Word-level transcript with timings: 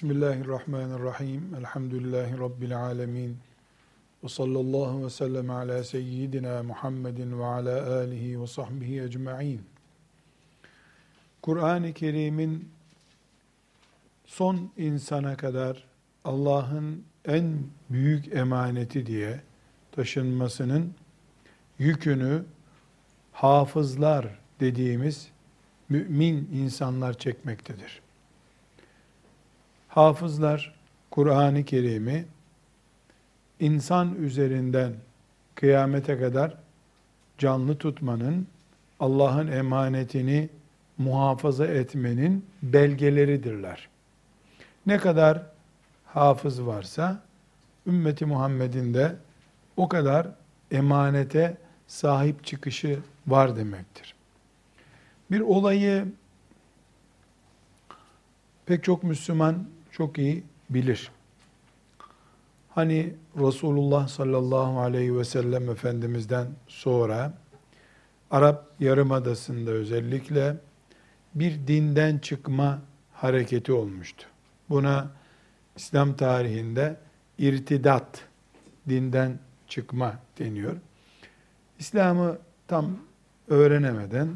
Bismillahirrahmanirrahim. 0.00 1.54
Elhamdülillahi 1.58 2.38
Rabbil 2.38 2.78
alemin. 2.78 3.36
Ve 4.24 4.28
sallallahu 4.28 5.04
ve 5.04 5.10
sellem 5.10 5.50
ala 5.50 5.84
seyyidina 5.84 6.62
Muhammedin 6.62 7.38
ve 7.40 7.44
ala 7.44 7.96
alihi 7.96 8.42
ve 8.42 8.46
sahbihi 8.46 9.02
ecma'in. 9.02 9.60
Kur'an-ı 11.42 11.92
Kerim'in 11.92 12.68
son 14.26 14.70
insana 14.76 15.36
kadar 15.36 15.84
Allah'ın 16.24 17.04
en 17.24 17.58
büyük 17.90 18.34
emaneti 18.34 19.06
diye 19.06 19.40
taşınmasının 19.92 20.94
yükünü 21.78 22.44
hafızlar 23.32 24.38
dediğimiz 24.60 25.28
mümin 25.88 26.48
insanlar 26.52 27.18
çekmektedir. 27.18 28.00
Hafızlar 29.90 30.74
Kur'an-ı 31.10 31.64
Kerim'i 31.64 32.24
insan 33.60 34.14
üzerinden 34.14 34.92
kıyamete 35.54 36.18
kadar 36.18 36.54
canlı 37.38 37.78
tutmanın, 37.78 38.46
Allah'ın 39.00 39.46
emanetini 39.46 40.48
muhafaza 40.98 41.66
etmenin 41.66 42.46
belgeleridirler. 42.62 43.88
Ne 44.86 44.98
kadar 44.98 45.42
hafız 46.06 46.66
varsa 46.66 47.22
ümmeti 47.86 48.26
Muhammed'in 48.26 48.94
de 48.94 49.16
o 49.76 49.88
kadar 49.88 50.28
emanete 50.70 51.56
sahip 51.86 52.44
çıkışı 52.44 52.98
var 53.26 53.56
demektir. 53.56 54.14
Bir 55.30 55.40
olayı 55.40 56.06
pek 58.66 58.84
çok 58.84 59.02
Müslüman 59.02 59.66
çok 60.00 60.18
iyi 60.18 60.42
bilir. 60.70 61.10
Hani 62.68 63.14
Resulullah 63.36 64.08
sallallahu 64.08 64.80
aleyhi 64.80 65.18
ve 65.18 65.24
sellem 65.24 65.70
Efendimiz'den 65.70 66.46
sonra 66.68 67.32
Arap 68.30 68.66
Yarımadası'nda 68.80 69.70
özellikle 69.70 70.56
bir 71.34 71.66
dinden 71.66 72.18
çıkma 72.18 72.78
hareketi 73.12 73.72
olmuştu. 73.72 74.26
Buna 74.70 75.10
İslam 75.76 76.16
tarihinde 76.16 76.96
irtidat, 77.38 78.24
dinden 78.88 79.38
çıkma 79.68 80.14
deniyor. 80.38 80.76
İslam'ı 81.78 82.38
tam 82.68 82.96
öğrenemeden 83.48 84.28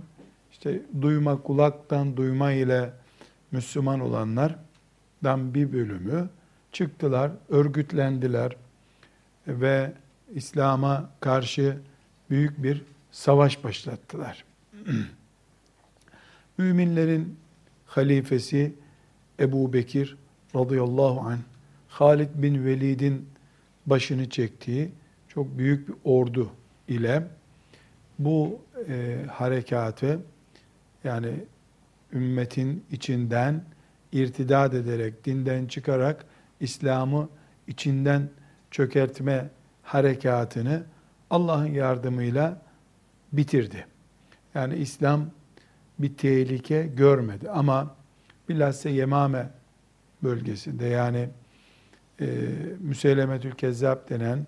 işte 0.52 0.82
duyma 1.02 1.42
kulaktan 1.42 2.16
duyma 2.16 2.52
ile 2.52 2.92
Müslüman 3.52 4.00
olanlardan 5.24 5.54
bir 5.54 5.72
bölümü 5.72 6.28
çıktılar, 6.72 7.32
örgütlendiler 7.48 8.56
ve 9.46 9.92
İslam'a 10.34 11.10
karşı 11.20 11.78
büyük 12.30 12.62
bir 12.62 12.82
savaş 13.10 13.64
başlattılar. 13.64 14.44
Müminlerin 16.58 17.36
halifesi 17.86 18.74
Ebu 19.40 19.72
Bekir 19.72 20.16
radıyallahu 20.54 21.20
anh, 21.20 21.38
Halid 21.88 22.30
bin 22.34 22.64
Velid'in 22.64 23.28
başını 23.86 24.30
çektiği 24.30 24.90
çok 25.28 25.58
büyük 25.58 25.88
bir 25.88 25.94
ordu 26.04 26.50
ile 26.88 27.22
bu 28.18 28.60
e, 28.88 29.26
harekatı 29.30 30.20
yani 31.04 31.32
ümmetin 32.12 32.84
içinden 32.90 33.64
irtidat 34.14 34.74
ederek, 34.74 35.24
dinden 35.24 35.66
çıkarak 35.66 36.24
İslam'ı 36.60 37.28
içinden 37.66 38.28
çökertme 38.70 39.50
harekatını 39.82 40.82
Allah'ın 41.30 41.66
yardımıyla 41.66 42.62
bitirdi. 43.32 43.86
Yani 44.54 44.76
İslam 44.76 45.30
bir 45.98 46.14
tehlike 46.14 46.82
görmedi 46.96 47.50
ama 47.50 47.94
bilhassa 48.48 48.88
Yemame 48.88 49.50
bölgesinde 50.22 50.86
yani 50.86 51.28
e, 52.20 52.26
Müseylemetül 52.80 53.52
Kezzab 53.52 54.10
denen 54.10 54.46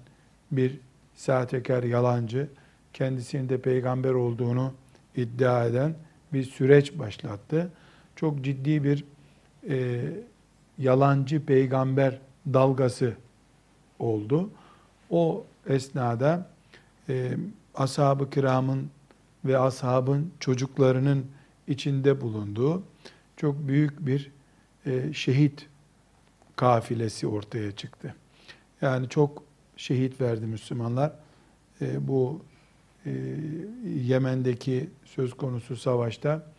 bir 0.52 0.80
sahtekar 1.14 1.82
yalancı 1.82 2.48
kendisinin 2.92 3.48
de 3.48 3.60
peygamber 3.60 4.12
olduğunu 4.12 4.74
iddia 5.16 5.64
eden 5.64 5.94
bir 6.32 6.44
süreç 6.44 6.98
başlattı. 6.98 7.70
Çok 8.16 8.44
ciddi 8.44 8.84
bir 8.84 9.04
e, 9.68 10.00
yalancı 10.78 11.46
peygamber 11.46 12.18
dalgası 12.52 13.16
oldu. 13.98 14.50
O 15.10 15.44
esnada 15.66 16.50
e, 17.08 17.36
ashab-ı 17.74 18.30
kiramın 18.30 18.90
ve 19.44 19.58
ashabın 19.58 20.32
çocuklarının 20.40 21.26
içinde 21.68 22.20
bulunduğu 22.20 22.82
çok 23.36 23.68
büyük 23.68 24.06
bir 24.06 24.30
e, 24.86 25.12
şehit 25.12 25.66
kafilesi 26.56 27.26
ortaya 27.26 27.72
çıktı. 27.72 28.14
Yani 28.80 29.08
çok 29.08 29.42
şehit 29.76 30.20
verdi 30.20 30.46
Müslümanlar. 30.46 31.12
E, 31.80 32.08
bu 32.08 32.42
e, 33.06 33.10
Yemen'deki 33.84 34.90
söz 35.04 35.34
konusu 35.34 35.76
savaşta 35.76 36.52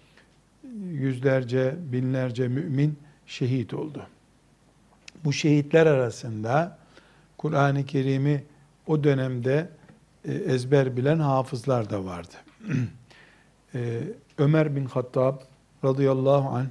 yüzlerce, 0.83 1.75
binlerce 1.91 2.47
mümin 2.47 2.99
şehit 3.25 3.73
oldu. 3.73 4.07
Bu 5.25 5.33
şehitler 5.33 5.85
arasında 5.85 6.77
Kur'an-ı 7.37 7.85
Kerim'i 7.85 8.43
o 8.87 9.03
dönemde 9.03 9.69
e, 10.25 10.33
ezber 10.33 10.97
bilen 10.97 11.19
hafızlar 11.19 11.89
da 11.89 12.05
vardı. 12.05 12.35
E, 13.75 14.03
Ömer 14.37 14.75
bin 14.75 14.85
Hattab 14.85 15.39
radıyallahu 15.83 16.49
anh 16.49 16.67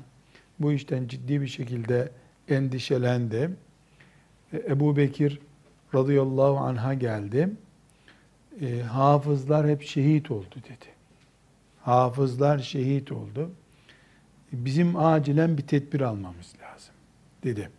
bu 0.58 0.72
işten 0.72 1.08
ciddi 1.08 1.40
bir 1.40 1.46
şekilde 1.46 2.12
endişelendi. 2.48 3.50
E, 4.52 4.56
Ebu 4.56 4.96
Bekir 4.96 5.40
radıyallahu 5.94 6.56
anh'a 6.56 6.94
geldi. 6.94 7.50
Hafızlar 8.88 9.68
hep 9.68 9.82
şehit 9.82 10.30
oldu 10.30 10.54
dedi. 10.54 10.86
Hafızlar 11.82 12.58
şehit 12.58 13.12
oldu. 13.12 13.50
Bizim 14.52 14.96
acilen 14.96 15.58
bir 15.58 15.62
tedbir 15.62 16.00
almamız 16.00 16.52
lazım 16.62 16.94
dedi. 17.44 17.70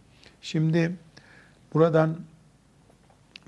Şimdi 0.41 0.95
buradan 1.73 2.17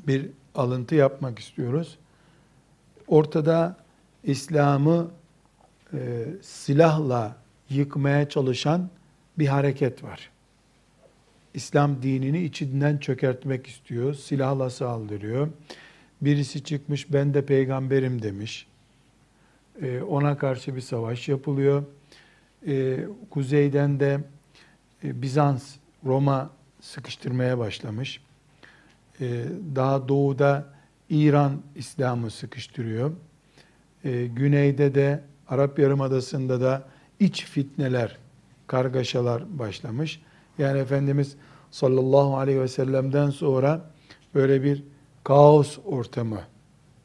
bir 0.08 0.30
alıntı 0.56 0.96
yapmak 0.96 1.40
istiyoruz. 1.40 1.98
Ortada 3.08 3.78
İslam'ı 4.24 5.12
e, 5.94 6.26
silahla 6.42 7.36
yıkmaya 7.70 8.30
çalışan 8.30 8.90
bir 9.40 9.48
hareket 9.48 10.04
var. 10.04 10.30
İslam 11.54 12.02
dinini 12.02 12.44
içinden 12.44 12.98
çökertmek 12.98 13.68
istiyor, 13.68 14.14
silahla 14.14 14.70
saldırıyor. 14.70 15.50
Birisi 16.22 16.64
çıkmış 16.64 17.14
ben 17.14 17.34
de 17.34 17.46
peygamberim 17.46 18.22
demiş. 18.22 18.68
Ee, 19.82 20.02
ona 20.02 20.38
karşı 20.38 20.76
bir 20.76 20.82
savaş 20.82 21.30
yapılıyor. 21.30 21.84
Ee, 22.68 23.00
kuzeyden 23.30 24.00
de 24.00 24.20
e, 25.04 25.22
Bizans, 25.22 25.76
Roma 26.06 26.50
sıkıştırmaya 26.82 27.58
başlamış. 27.58 28.22
Ee, 29.22 29.46
daha 29.76 30.08
doğuda 30.08 30.66
İran 31.10 31.62
İslam'ı 31.76 32.32
sıkıştırıyor. 32.32 33.12
Güneyde 34.36 34.96
de 34.96 35.24
Arap 35.48 35.80
Yarımadası'nda 35.80 36.62
da 36.62 36.84
iç 37.20 37.46
fitneler, 37.46 38.18
kargaşalar 38.68 39.60
başlamış. 39.60 40.22
Yani 40.58 40.80
Efendimiz 40.80 41.36
sallallahu 41.72 42.38
aleyhi 42.38 42.62
ve 42.62 42.68
sellem'den 42.68 43.30
sonra 43.30 43.92
böyle 44.36 44.64
bir 44.64 44.84
kaos 45.24 45.78
ortamı 45.86 46.40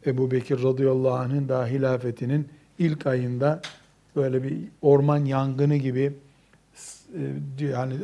Ebu 0.06 0.30
Bekir 0.30 0.62
radıyallahu 0.62 1.14
anh'ın 1.14 1.48
da 1.48 1.66
hilafetinin 1.66 2.48
ilk 2.78 3.06
ayında 3.06 3.62
böyle 4.16 4.43
bir 4.43 4.58
orman 4.82 5.25
yangını 5.25 5.76
gibi 5.76 6.12
e, 7.14 7.22
yani 7.64 7.94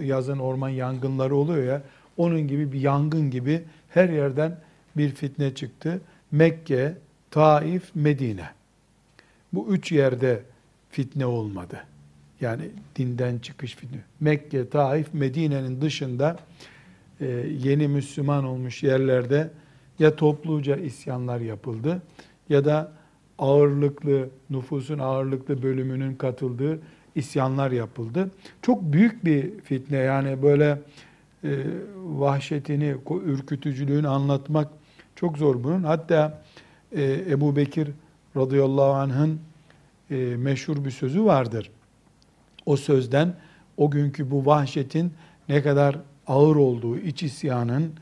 yazın 0.00 0.38
orman 0.38 0.68
yangınları 0.68 1.36
oluyor 1.36 1.64
ya 1.64 1.82
onun 2.16 2.48
gibi 2.48 2.72
bir 2.72 2.80
yangın 2.80 3.30
gibi 3.30 3.62
her 3.88 4.08
yerden 4.08 4.58
bir 4.96 5.10
fitne 5.10 5.54
çıktı. 5.54 6.00
Mekke, 6.32 6.94
Taif, 7.30 7.94
Medine. 7.94 8.48
Bu 9.52 9.68
üç 9.68 9.92
yerde 9.92 10.42
fitne 10.90 11.26
olmadı. 11.26 11.84
Yani 12.40 12.62
dinden 12.96 13.38
çıkış 13.38 13.76
fitne. 13.76 13.98
Mekke, 14.20 14.68
Taif, 14.68 15.14
Medine'nin 15.14 15.80
dışında 15.80 16.38
e, 17.20 17.26
yeni 17.62 17.88
Müslüman 17.88 18.44
olmuş 18.44 18.82
yerlerde 18.82 19.50
ya 19.98 20.16
topluca 20.16 20.76
isyanlar 20.76 21.40
yapıldı 21.40 22.02
ya 22.48 22.64
da 22.64 22.92
ağırlıklı, 23.38 24.28
nüfusun 24.50 24.98
ağırlıklı 24.98 25.62
bölümünün 25.62 26.14
katıldığı 26.14 26.80
isyanlar 27.14 27.70
yapıldı. 27.70 28.30
Çok 28.62 28.82
büyük 28.82 29.24
bir 29.24 29.60
fitne 29.60 29.96
yani 29.96 30.42
böyle 30.42 30.78
e, 31.44 31.50
vahşetini, 31.96 32.94
ürkütücülüğünü 33.24 34.08
anlatmak 34.08 34.68
çok 35.16 35.38
zor 35.38 35.64
bunun. 35.64 35.82
Hatta 35.82 36.42
e, 36.92 37.24
Ebu 37.30 37.56
Bekir 37.56 37.88
radıyallahu 38.36 38.92
anh'ın 38.92 39.40
e, 40.10 40.16
meşhur 40.16 40.84
bir 40.84 40.90
sözü 40.90 41.24
vardır. 41.24 41.70
O 42.66 42.76
sözden 42.76 43.34
o 43.76 43.90
günkü 43.90 44.30
bu 44.30 44.46
vahşetin 44.46 45.12
ne 45.48 45.62
kadar 45.62 45.98
ağır 46.26 46.56
olduğu, 46.56 46.98
iç 46.98 47.22
isyanın 47.22 47.92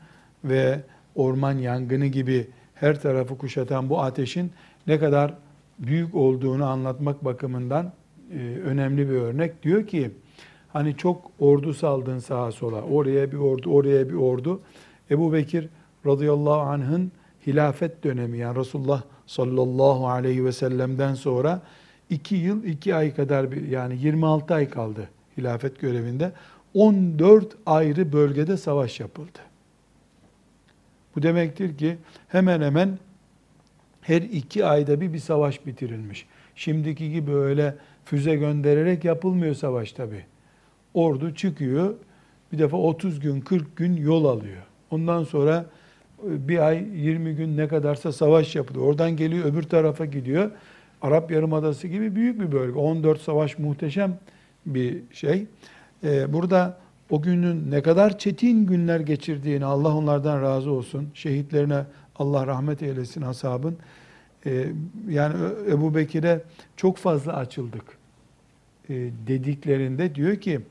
ve 0.43 0.79
orman 1.15 1.57
yangını 1.57 2.05
gibi 2.05 2.47
her 2.75 3.01
tarafı 3.01 3.37
kuşatan 3.37 3.89
bu 3.89 4.01
ateşin 4.01 4.51
ne 4.91 4.99
kadar 4.99 5.33
büyük 5.79 6.15
olduğunu 6.15 6.65
anlatmak 6.65 7.25
bakımından 7.25 7.93
e, 8.33 8.37
önemli 8.65 9.09
bir 9.09 9.15
örnek. 9.15 9.63
Diyor 9.63 9.87
ki 9.87 10.11
hani 10.73 10.97
çok 10.97 11.31
ordu 11.39 11.73
saldın 11.73 12.19
sağa 12.19 12.51
sola. 12.51 12.81
Oraya 12.81 13.31
bir 13.31 13.37
ordu, 13.37 13.69
oraya 13.69 14.09
bir 14.09 14.13
ordu. 14.13 14.61
Ebu 15.11 15.33
Bekir 15.33 15.69
radıyallahu 16.05 16.59
anh'ın 16.59 17.11
hilafet 17.47 18.03
dönemi 18.03 18.37
yani 18.37 18.59
Resulullah 18.59 19.01
sallallahu 19.27 20.07
aleyhi 20.07 20.45
ve 20.45 20.51
sellem'den 20.51 21.13
sonra 21.13 21.61
iki 22.09 22.35
yıl 22.35 22.63
iki 22.63 22.95
ay 22.95 23.15
kadar 23.15 23.51
bir 23.51 23.67
yani 23.67 23.97
26 23.97 24.53
ay 24.53 24.69
kaldı 24.69 25.09
hilafet 25.37 25.79
görevinde. 25.79 26.31
14 26.73 27.57
ayrı 27.65 28.13
bölgede 28.13 28.57
savaş 28.57 28.99
yapıldı. 28.99 29.39
Bu 31.15 31.23
demektir 31.23 31.77
ki 31.77 31.97
hemen 32.27 32.61
hemen 32.61 32.97
her 34.01 34.21
iki 34.21 34.65
ayda 34.65 35.01
bir 35.01 35.13
bir 35.13 35.19
savaş 35.19 35.65
bitirilmiş. 35.65 36.25
Şimdiki 36.55 37.11
gibi 37.11 37.31
öyle 37.31 37.75
füze 38.05 38.35
göndererek 38.35 39.05
yapılmıyor 39.05 39.55
savaş 39.55 39.91
tabi. 39.91 40.25
Ordu 40.93 41.35
çıkıyor, 41.35 41.93
bir 42.51 42.59
defa 42.59 42.77
30 42.77 43.19
gün, 43.19 43.41
40 43.41 43.75
gün 43.75 43.97
yol 43.97 44.25
alıyor. 44.25 44.61
Ondan 44.91 45.23
sonra 45.23 45.65
e, 46.27 46.47
bir 46.47 46.67
ay, 46.67 46.85
20 46.93 47.35
gün 47.35 47.57
ne 47.57 47.67
kadarsa 47.67 48.11
savaş 48.11 48.55
yapılıyor. 48.55 48.85
Oradan 48.85 49.15
geliyor, 49.15 49.45
öbür 49.45 49.63
tarafa 49.63 50.05
gidiyor. 50.05 50.51
Arap 51.01 51.31
Yarımadası 51.31 51.87
gibi 51.87 52.15
büyük 52.15 52.39
bir 52.39 52.51
bölge. 52.51 52.79
14 52.79 53.21
savaş 53.21 53.59
muhteşem 53.59 54.17
bir 54.65 54.97
şey. 55.11 55.45
Ee, 56.03 56.33
burada 56.33 56.77
o 57.09 57.21
günün 57.21 57.71
ne 57.71 57.81
kadar 57.81 58.17
çetin 58.17 58.65
günler 58.65 58.99
geçirdiğini 58.99 59.65
Allah 59.65 59.95
onlardan 59.95 60.41
razı 60.41 60.71
olsun. 60.71 61.09
Şehitlerine 61.13 61.83
Allah 62.21 62.47
rahmet 62.47 62.83
eylesin 62.83 63.21
ashabın. 63.21 63.77
Ee, 64.45 64.67
yani 65.09 65.35
Ebu 65.69 65.95
Bekir'e 65.95 66.41
çok 66.77 66.97
fazla 66.97 67.33
açıldık 67.33 67.83
ee, 68.89 69.09
dediklerinde 69.27 70.15
diyor 70.15 70.35
ki 70.35 70.61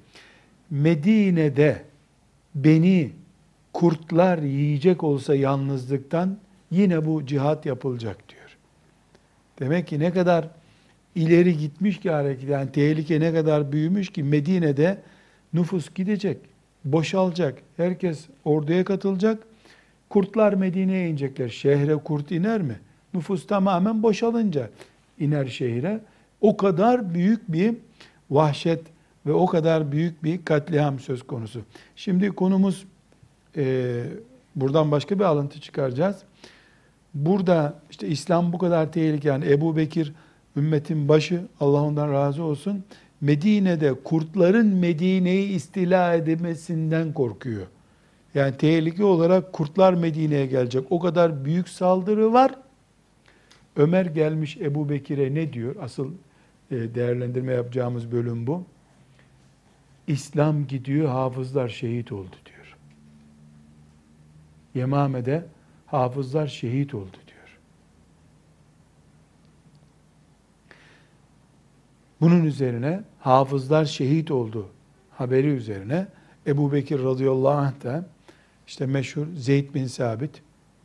Medine'de 0.70 1.82
beni 2.54 3.10
kurtlar 3.72 4.38
yiyecek 4.38 5.04
olsa 5.04 5.34
yalnızlıktan 5.34 6.38
yine 6.70 7.06
bu 7.06 7.26
cihat 7.26 7.66
yapılacak 7.66 8.28
diyor. 8.28 8.56
Demek 9.58 9.86
ki 9.86 10.00
ne 10.00 10.12
kadar 10.12 10.48
ileri 11.14 11.58
gitmiş 11.58 12.00
ki 12.00 12.10
hareket, 12.10 12.48
yani 12.48 12.72
tehlike 12.72 13.20
ne 13.20 13.32
kadar 13.34 13.72
büyümüş 13.72 14.12
ki 14.12 14.22
Medine'de 14.22 15.02
nüfus 15.52 15.94
gidecek, 15.94 16.38
boşalacak, 16.84 17.58
herkes 17.76 18.26
orduya 18.44 18.84
katılacak, 18.84 19.49
kurtlar 20.10 20.52
Medine'ye 20.52 21.08
inecekler. 21.08 21.48
Şehre 21.48 21.96
kurt 21.96 22.30
iner 22.30 22.62
mi? 22.62 22.80
Nüfus 23.14 23.46
tamamen 23.46 24.02
boşalınca 24.02 24.70
iner 25.18 25.46
şehre. 25.46 26.00
O 26.40 26.56
kadar 26.56 27.14
büyük 27.14 27.52
bir 27.52 27.74
vahşet 28.30 28.82
ve 29.26 29.32
o 29.32 29.46
kadar 29.46 29.92
büyük 29.92 30.24
bir 30.24 30.44
katliam 30.44 30.98
söz 30.98 31.22
konusu. 31.22 31.60
Şimdi 31.96 32.30
konumuz 32.30 32.84
e, 33.56 34.02
buradan 34.56 34.90
başka 34.90 35.18
bir 35.18 35.24
alıntı 35.24 35.60
çıkaracağız. 35.60 36.16
Burada 37.14 37.74
işte 37.90 38.08
İslam 38.08 38.52
bu 38.52 38.58
kadar 38.58 38.92
tehlikeli. 38.92 39.28
Yani 39.28 39.50
Ebu 39.50 39.76
Bekir 39.76 40.12
ümmetin 40.56 41.08
başı 41.08 41.42
Allah 41.60 41.82
ondan 41.82 42.12
razı 42.12 42.42
olsun. 42.42 42.84
Medine'de 43.20 43.94
kurtların 44.04 44.66
Medine'yi 44.66 45.48
istila 45.48 46.14
edemesinden 46.14 47.12
korkuyor. 47.12 47.66
Yani 48.34 48.56
tehlike 48.56 49.04
olarak 49.04 49.52
kurtlar 49.52 49.94
Medine'ye 49.94 50.46
gelecek. 50.46 50.84
O 50.90 51.00
kadar 51.00 51.44
büyük 51.44 51.68
saldırı 51.68 52.32
var. 52.32 52.54
Ömer 53.76 54.06
gelmiş 54.06 54.56
Ebu 54.56 54.88
Bekir'e 54.88 55.34
ne 55.34 55.52
diyor? 55.52 55.76
Asıl 55.80 56.12
e, 56.70 56.94
değerlendirme 56.94 57.52
yapacağımız 57.52 58.12
bölüm 58.12 58.46
bu. 58.46 58.64
İslam 60.06 60.66
gidiyor, 60.66 61.08
hafızlar 61.08 61.68
şehit 61.68 62.12
oldu 62.12 62.36
diyor. 62.46 62.76
Yemame'de 64.74 65.44
hafızlar 65.86 66.46
şehit 66.46 66.94
oldu 66.94 67.16
diyor. 67.26 67.58
Bunun 72.20 72.44
üzerine 72.44 73.04
hafızlar 73.18 73.84
şehit 73.84 74.30
oldu 74.30 74.68
haberi 75.10 75.46
üzerine 75.46 76.06
Ebu 76.46 76.72
Bekir 76.72 77.04
radıyallahu 77.04 77.58
anh 77.58 77.84
da 77.84 78.06
işte 78.70 78.86
meşhur 78.86 79.26
Zeyd 79.36 79.74
bin 79.74 79.86
Sabit 79.86 80.42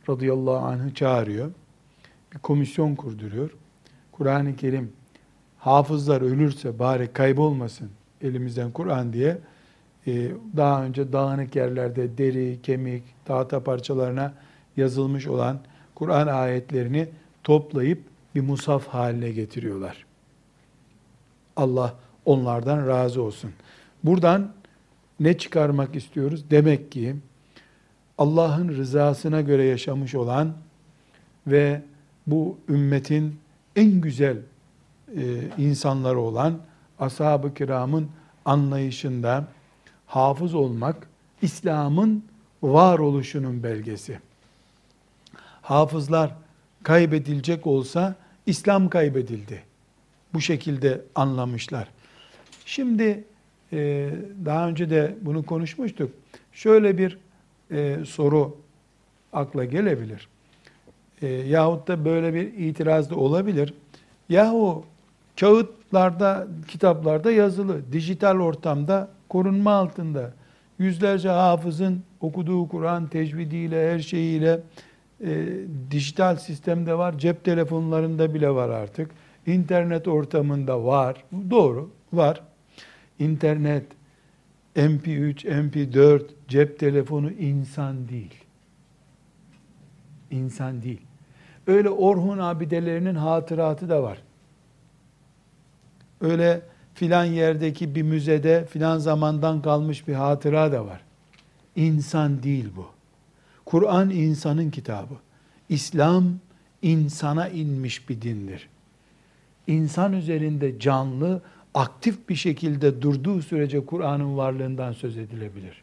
radıyallahu 0.08 0.66
anh'ı 0.66 0.94
çağırıyor. 0.94 1.50
Bir 2.32 2.38
komisyon 2.38 2.94
kurduruyor. 2.94 3.50
Kur'an-ı 4.12 4.56
Kerim 4.56 4.92
hafızlar 5.58 6.20
ölürse 6.20 6.78
bari 6.78 7.12
kaybolmasın 7.12 7.90
elimizden 8.22 8.70
Kur'an 8.70 9.12
diye 9.12 9.38
e, 10.06 10.30
daha 10.56 10.84
önce 10.84 11.12
dağınık 11.12 11.56
yerlerde 11.56 12.18
deri, 12.18 12.58
kemik, 12.62 13.02
tahta 13.24 13.64
parçalarına 13.64 14.34
yazılmış 14.76 15.26
olan 15.26 15.58
Kur'an 15.94 16.26
ayetlerini 16.26 17.08
toplayıp 17.44 18.02
bir 18.34 18.40
musaf 18.40 18.86
haline 18.86 19.30
getiriyorlar. 19.30 20.06
Allah 21.56 21.94
onlardan 22.24 22.86
razı 22.86 23.22
olsun. 23.22 23.50
Buradan 24.04 24.52
ne 25.20 25.38
çıkarmak 25.38 25.96
istiyoruz? 25.96 26.44
Demek 26.50 26.92
ki 26.92 27.16
Allah'ın 28.18 28.68
rızasına 28.68 29.40
göre 29.40 29.64
yaşamış 29.64 30.14
olan 30.14 30.52
ve 31.46 31.82
bu 32.26 32.58
ümmetin 32.68 33.38
en 33.76 34.00
güzel 34.00 34.36
e, 35.16 35.22
insanları 35.58 36.20
olan 36.20 36.58
ashab-ı 36.98 37.54
kiramın 37.54 38.08
anlayışında 38.44 39.48
hafız 40.06 40.54
olmak 40.54 41.08
İslam'ın 41.42 42.24
varoluşunun 42.62 43.62
belgesi 43.62 44.18
hafızlar 45.66 46.34
kaybedilecek 46.82 47.66
olsa 47.66 48.14
İslam 48.46 48.88
kaybedildi. 48.88 49.62
Bu 50.34 50.40
şekilde 50.40 51.02
anlamışlar. 51.14 51.88
Şimdi 52.66 53.24
e, 53.72 54.10
daha 54.44 54.68
önce 54.68 54.90
de 54.90 55.14
bunu 55.22 55.46
konuşmuştuk. 55.46 56.10
Şöyle 56.52 56.98
bir 56.98 57.18
e, 57.70 57.96
soru 58.06 58.56
akla 59.32 59.64
gelebilir. 59.64 60.28
E, 61.22 61.26
yahut 61.26 61.88
da 61.88 62.04
böyle 62.04 62.34
bir 62.34 62.52
itiraz 62.52 63.10
da 63.10 63.16
olabilir. 63.16 63.74
Yahu 64.28 64.84
kağıtlarda, 65.40 66.46
kitaplarda 66.68 67.32
yazılı, 67.32 67.92
dijital 67.92 68.40
ortamda 68.40 69.08
korunma 69.28 69.72
altında 69.72 70.32
yüzlerce 70.78 71.28
hafızın 71.28 72.02
okuduğu 72.20 72.68
Kur'an 72.68 73.06
tecvidiyle, 73.06 73.92
her 73.92 73.98
şeyiyle 73.98 74.60
e, 75.24 75.46
dijital 75.90 76.36
sistemde 76.36 76.98
var, 76.98 77.18
cep 77.18 77.44
telefonlarında 77.44 78.34
bile 78.34 78.50
var 78.50 78.68
artık. 78.68 79.10
İnternet 79.46 80.08
ortamında 80.08 80.84
var. 80.84 81.24
Doğru, 81.50 81.90
var. 82.12 82.40
İnternet, 83.18 83.84
MP3, 84.76 85.44
MP4, 85.44 86.22
cep 86.48 86.78
telefonu 86.78 87.30
insan 87.30 88.08
değil. 88.08 88.34
İnsan 90.30 90.82
değil. 90.82 91.00
Öyle 91.66 91.90
Orhun 91.90 92.38
abidelerinin 92.38 93.14
hatıratı 93.14 93.88
da 93.88 94.02
var. 94.02 94.22
Öyle 96.20 96.62
filan 96.94 97.24
yerdeki 97.24 97.94
bir 97.94 98.02
müzede 98.02 98.66
filan 98.66 98.98
zamandan 98.98 99.62
kalmış 99.62 100.08
bir 100.08 100.14
hatıra 100.14 100.72
da 100.72 100.86
var. 100.86 101.00
İnsan 101.76 102.42
değil 102.42 102.68
bu. 102.76 102.86
Kur'an 103.64 104.10
insanın 104.10 104.70
kitabı. 104.70 105.14
İslam 105.68 106.24
insana 106.82 107.48
inmiş 107.48 108.08
bir 108.08 108.22
dindir. 108.22 108.68
İnsan 109.66 110.12
üzerinde 110.12 110.78
canlı, 110.78 111.42
aktif 111.76 112.28
bir 112.28 112.34
şekilde 112.34 113.02
durduğu 113.02 113.42
sürece 113.42 113.86
Kur'an'ın 113.86 114.36
varlığından 114.36 114.92
söz 114.92 115.16
edilebilir. 115.16 115.82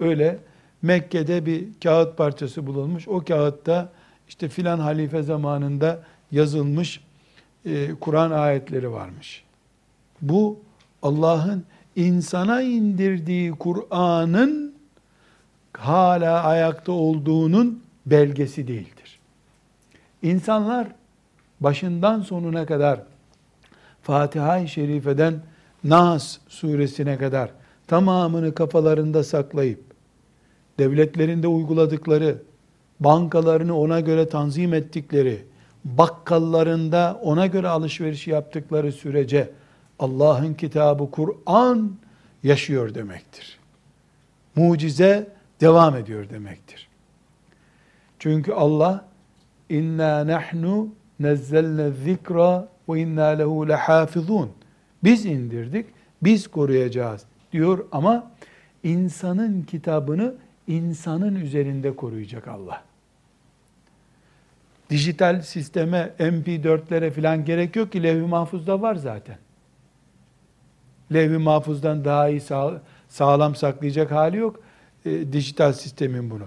Öyle 0.00 0.38
Mekke'de 0.82 1.46
bir 1.46 1.68
kağıt 1.82 2.16
parçası 2.16 2.66
bulunmuş. 2.66 3.08
O 3.08 3.24
kağıtta 3.24 3.92
işte 4.28 4.48
filan 4.48 4.78
halife 4.78 5.22
zamanında 5.22 6.02
yazılmış 6.30 7.00
e, 7.64 7.94
Kur'an 8.00 8.30
ayetleri 8.30 8.92
varmış. 8.92 9.44
Bu 10.22 10.60
Allah'ın 11.02 11.64
insana 11.96 12.62
indirdiği 12.62 13.52
Kur'an'ın 13.52 14.74
hala 15.72 16.42
ayakta 16.44 16.92
olduğunun 16.92 17.82
belgesi 18.06 18.68
değildir. 18.68 19.18
İnsanlar 20.22 20.88
başından 21.60 22.20
sonuna 22.20 22.66
kadar 22.66 23.11
Fatiha-i 24.02 24.68
Şerife'den 24.68 25.42
Nas 25.84 26.38
suresine 26.48 27.18
kadar 27.18 27.50
tamamını 27.86 28.54
kafalarında 28.54 29.24
saklayıp 29.24 29.80
devletlerinde 30.78 31.46
uyguladıkları, 31.48 32.42
bankalarını 33.00 33.78
ona 33.78 34.00
göre 34.00 34.28
tanzim 34.28 34.74
ettikleri, 34.74 35.44
bakkallarında 35.84 37.20
ona 37.22 37.46
göre 37.46 37.68
alışveriş 37.68 38.26
yaptıkları 38.26 38.92
sürece 38.92 39.50
Allah'ın 39.98 40.54
kitabı 40.54 41.10
Kur'an 41.10 41.92
yaşıyor 42.42 42.94
demektir. 42.94 43.58
Mucize 44.56 45.28
devam 45.60 45.96
ediyor 45.96 46.30
demektir. 46.30 46.88
Çünkü 48.18 48.52
Allah 48.52 49.04
inna 49.68 50.26
nahnu 50.26 50.88
nezzelne 51.20 51.90
zikra 51.90 52.68
ve 52.88 53.00
inna 53.00 53.26
lehu 53.26 53.68
lehafizun. 53.68 54.50
Biz 55.04 55.26
indirdik, 55.26 55.86
biz 56.22 56.48
koruyacağız 56.48 57.24
diyor 57.52 57.86
ama 57.92 58.30
insanın 58.82 59.62
kitabını 59.62 60.34
insanın 60.66 61.34
üzerinde 61.34 61.96
koruyacak 61.96 62.48
Allah. 62.48 62.82
Dijital 64.90 65.42
sisteme, 65.42 66.10
MP4'lere 66.18 67.10
falan 67.10 67.44
gerek 67.44 67.76
yok 67.76 67.92
ki 67.92 68.02
levh-i 68.02 68.26
mahfuzda 68.26 68.82
var 68.82 68.94
zaten. 68.94 69.36
Levh-i 71.12 71.38
mahfuzdan 71.38 72.04
daha 72.04 72.28
iyi 72.28 72.40
sağ, 72.40 72.82
sağlam 73.08 73.54
saklayacak 73.54 74.10
hali 74.10 74.36
yok 74.36 74.60
e, 75.04 75.32
dijital 75.32 75.72
sistemin 75.72 76.30
bunu. 76.30 76.44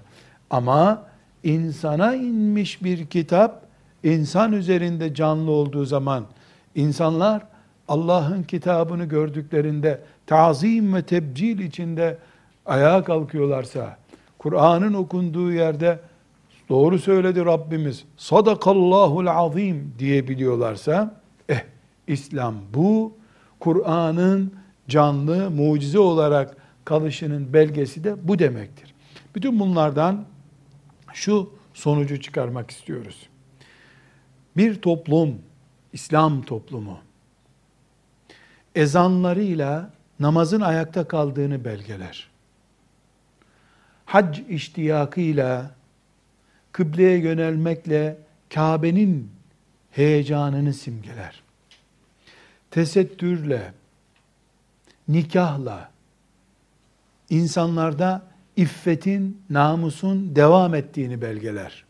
Ama 0.49 1.07
insana 1.43 2.15
inmiş 2.15 2.83
bir 2.83 3.05
kitap 3.05 3.64
insan 4.05 4.53
üzerinde 4.53 5.13
canlı 5.13 5.51
olduğu 5.51 5.85
zaman 5.85 6.25
insanlar 6.75 7.43
Allah'ın 7.87 8.43
kitabını 8.43 9.05
gördüklerinde 9.05 10.01
tazim 10.27 10.93
ve 10.93 11.01
tebcil 11.01 11.59
içinde 11.59 12.17
ayağa 12.65 13.03
kalkıyorlarsa, 13.03 13.97
Kur'an'ın 14.37 14.93
okunduğu 14.93 15.51
yerde 15.51 15.99
doğru 16.69 16.99
söyledi 16.99 17.45
Rabbimiz, 17.45 18.05
sadakallahul 18.17 19.27
azim 19.27 19.93
diyebiliyorlarsa, 19.99 21.21
eh 21.49 21.61
İslam 22.07 22.55
bu, 22.73 23.13
Kur'an'ın 23.59 24.53
canlı, 24.87 25.51
mucize 25.51 25.99
olarak 25.99 26.57
kalışının 26.85 27.53
belgesi 27.53 28.03
de 28.03 28.27
bu 28.27 28.39
demektir. 28.39 28.93
Bütün 29.35 29.59
bunlardan 29.59 30.25
şu 31.13 31.49
sonucu 31.73 32.21
çıkarmak 32.21 32.71
istiyoruz. 32.71 33.29
Bir 34.57 34.81
toplum, 34.81 35.41
İslam 35.93 36.41
toplumu, 36.41 36.99
ezanlarıyla 38.75 39.89
namazın 40.19 40.61
ayakta 40.61 41.07
kaldığını 41.07 41.65
belgeler. 41.65 42.29
Hac 44.05 44.39
iştiyakıyla, 44.49 45.71
kıbleye 46.71 47.17
yönelmekle 47.17 48.17
Kabe'nin 48.53 49.31
heyecanını 49.91 50.73
simgeler. 50.73 51.43
Tesettürle, 52.71 53.73
nikahla, 55.07 55.91
insanlarda 57.29 58.23
iffetin, 58.55 59.41
namusun 59.49 60.35
devam 60.35 60.75
ettiğini 60.75 61.21
belgeler. 61.21 61.84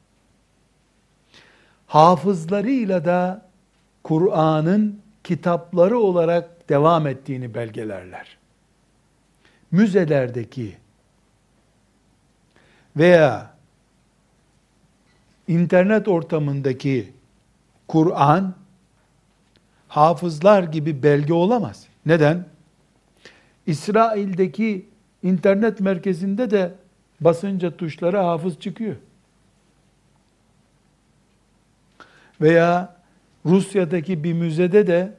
Hafızlarıyla 1.96 3.06
da 3.06 3.46
Kur'an'ın 4.04 5.00
kitapları 5.24 6.00
olarak 6.00 6.70
devam 6.70 7.08
ettiğini 7.08 7.54
belgelerler. 7.54 8.38
Müzelerdeki 9.72 10.78
veya 12.98 13.52
internet 15.48 16.08
ortamındaki 16.08 17.14
Kur'an 17.88 18.56
hafızlar 19.88 20.64
gibi 20.64 21.04
belge 21.04 21.34
olamaz. 21.34 21.88
Neden? 22.06 22.46
İsrail'deki 23.66 24.90
internet 25.24 25.80
merkezinde 25.80 26.52
de 26.52 26.74
basınca 27.22 27.78
tuşlara 27.78 28.28
hafız 28.28 28.60
çıkıyor. 28.60 28.96
Veya 32.42 32.96
Rusya'daki 33.46 34.24
bir 34.24 34.34
müzede 34.34 34.88
de 34.88 35.14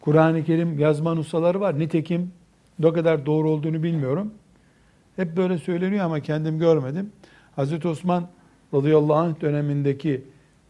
Kur'an-ı 0.00 0.44
Kerim 0.44 0.78
yazma 0.78 1.14
nussaları 1.14 1.60
var. 1.60 1.78
Nitekim 1.78 2.32
ne 2.78 2.92
kadar 2.92 3.26
doğru 3.26 3.50
olduğunu 3.50 3.82
bilmiyorum. 3.82 4.34
Hep 5.16 5.36
böyle 5.36 5.58
söyleniyor 5.58 6.04
ama 6.04 6.20
kendim 6.20 6.58
görmedim. 6.58 7.12
Hazreti 7.56 7.88
Osman 7.88 8.28
radıyallahu 8.74 9.14
anh 9.14 9.40
dönemindeki 9.40 10.24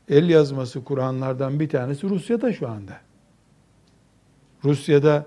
el 0.09 0.29
yazması 0.29 0.85
Kur'anlardan 0.85 1.61
bir 1.61 1.69
tanesi 1.69 2.09
Rusya'da 2.09 2.53
şu 2.53 2.69
anda. 2.69 2.93
Rusya'da 4.65 5.27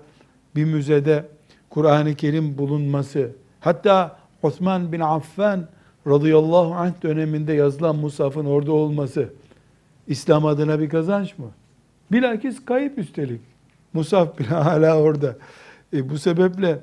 bir 0.56 0.64
müzede 0.64 1.24
Kur'an-ı 1.70 2.14
Kerim 2.14 2.58
bulunması, 2.58 3.30
hatta 3.60 4.18
Osman 4.42 4.92
bin 4.92 5.00
Affan 5.00 5.68
radıyallahu 6.06 6.74
anh 6.74 7.02
döneminde 7.02 7.52
yazılan 7.52 7.96
Musaf'ın 7.96 8.44
orada 8.44 8.72
olması, 8.72 9.32
İslam 10.08 10.46
adına 10.46 10.80
bir 10.80 10.88
kazanç 10.88 11.38
mı? 11.38 11.50
Bilakis 12.12 12.64
kayıp 12.64 12.98
üstelik. 12.98 13.40
Musaf 13.92 14.38
bile 14.38 14.48
hala 14.48 14.98
orada. 14.98 15.36
E 15.92 16.08
bu 16.08 16.18
sebeple 16.18 16.80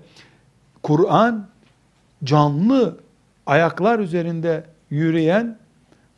Kur'an 0.84 1.48
canlı 2.24 2.98
ayaklar 3.46 4.00
üzerinde 4.00 4.64
yürüyen 4.90 5.58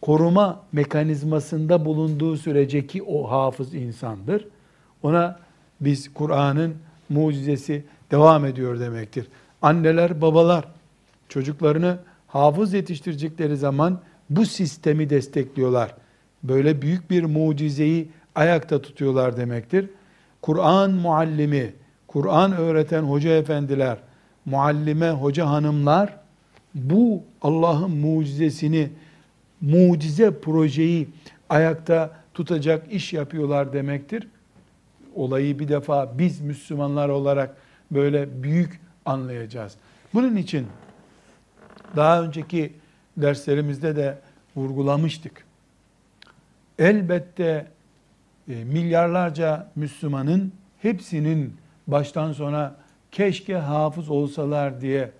koruma 0.01 0.59
mekanizmasında 0.71 1.85
bulunduğu 1.85 2.37
sürece 2.37 2.87
ki 2.87 3.03
o 3.03 3.31
hafız 3.31 3.73
insandır. 3.73 4.47
Ona 5.03 5.39
biz 5.81 6.13
Kur'an'ın 6.13 6.75
mucizesi 7.09 7.83
devam 8.11 8.45
ediyor 8.45 8.79
demektir. 8.79 9.27
Anneler, 9.61 10.21
babalar 10.21 10.65
çocuklarını 11.29 11.97
hafız 12.27 12.73
yetiştirecekleri 12.73 13.57
zaman 13.57 13.99
bu 14.29 14.45
sistemi 14.45 15.09
destekliyorlar. 15.09 15.95
Böyle 16.47 16.81
büyük 16.81 17.11
bir 17.11 17.23
mucizeyi 17.23 18.09
ayakta 18.35 18.81
tutuyorlar 18.81 19.37
demektir. 19.37 19.89
Kur'an 20.41 20.91
muallimi, 20.91 21.73
Kur'an 22.07 22.51
öğreten 22.51 23.03
hoca 23.03 23.29
efendiler, 23.29 23.97
muallime 24.45 25.09
hoca 25.09 25.47
hanımlar 25.49 26.17
bu 26.75 27.23
Allah'ın 27.41 27.91
mucizesini, 27.91 28.89
mucize 29.61 30.39
projeyi 30.39 31.09
ayakta 31.49 32.11
tutacak 32.33 32.93
iş 32.93 33.13
yapıyorlar 33.13 33.73
demektir. 33.73 34.27
Olayı 35.15 35.59
bir 35.59 35.67
defa 35.67 36.17
biz 36.17 36.41
Müslümanlar 36.41 37.09
olarak 37.09 37.57
böyle 37.91 38.43
büyük 38.43 38.79
anlayacağız. 39.05 39.75
Bunun 40.13 40.35
için 40.35 40.67
daha 41.95 42.23
önceki 42.23 42.73
derslerimizde 43.17 43.95
de 43.95 44.19
vurgulamıştık. 44.55 45.46
Elbette 46.79 47.67
e, 48.49 48.63
milyarlarca 48.63 49.67
Müslümanın 49.75 50.53
hepsinin 50.81 51.53
baştan 51.87 52.33
sona 52.33 52.75
keşke 53.11 53.55
hafız 53.55 54.09
olsalar 54.09 54.81
diye 54.81 55.11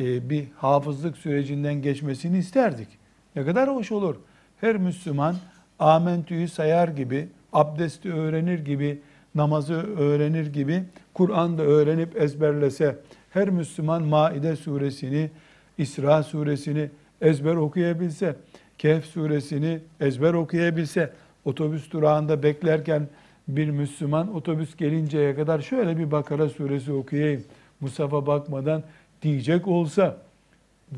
e, 0.00 0.30
bir 0.30 0.44
hafızlık 0.56 1.16
sürecinden 1.16 1.74
geçmesini 1.74 2.38
isterdik. 2.38 2.88
Ne 3.36 3.44
kadar 3.44 3.74
hoş 3.74 3.92
olur. 3.92 4.16
Her 4.60 4.76
Müslüman 4.76 5.36
amentüyü 5.78 6.48
sayar 6.48 6.88
gibi, 6.88 7.28
abdesti 7.52 8.12
öğrenir 8.12 8.58
gibi, 8.58 9.00
namazı 9.34 9.74
öğrenir 9.74 10.46
gibi, 10.46 10.84
Kur'an'da 11.14 11.62
öğrenip 11.62 12.22
ezberlese, 12.22 12.96
her 13.30 13.50
Müslüman 13.50 14.02
Maide 14.02 14.56
suresini, 14.56 15.30
İsra 15.78 16.22
suresini 16.22 16.90
ezber 17.20 17.54
okuyabilse, 17.54 18.36
Kehf 18.80 19.04
suresini 19.04 19.80
ezber 20.00 20.34
okuyabilse, 20.34 21.12
otobüs 21.44 21.90
durağında 21.90 22.42
beklerken 22.42 23.08
bir 23.48 23.70
Müslüman 23.70 24.34
otobüs 24.34 24.76
gelinceye 24.76 25.34
kadar 25.34 25.60
şöyle 25.60 25.98
bir 25.98 26.10
Bakara 26.10 26.48
suresi 26.48 26.92
okuyayım, 26.92 27.44
Musaf'a 27.80 28.26
bakmadan 28.26 28.82
diyecek 29.22 29.68
olsa, 29.68 30.16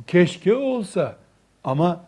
keşke 0.06 0.54
olsa 0.54 1.16
ama 1.64 2.04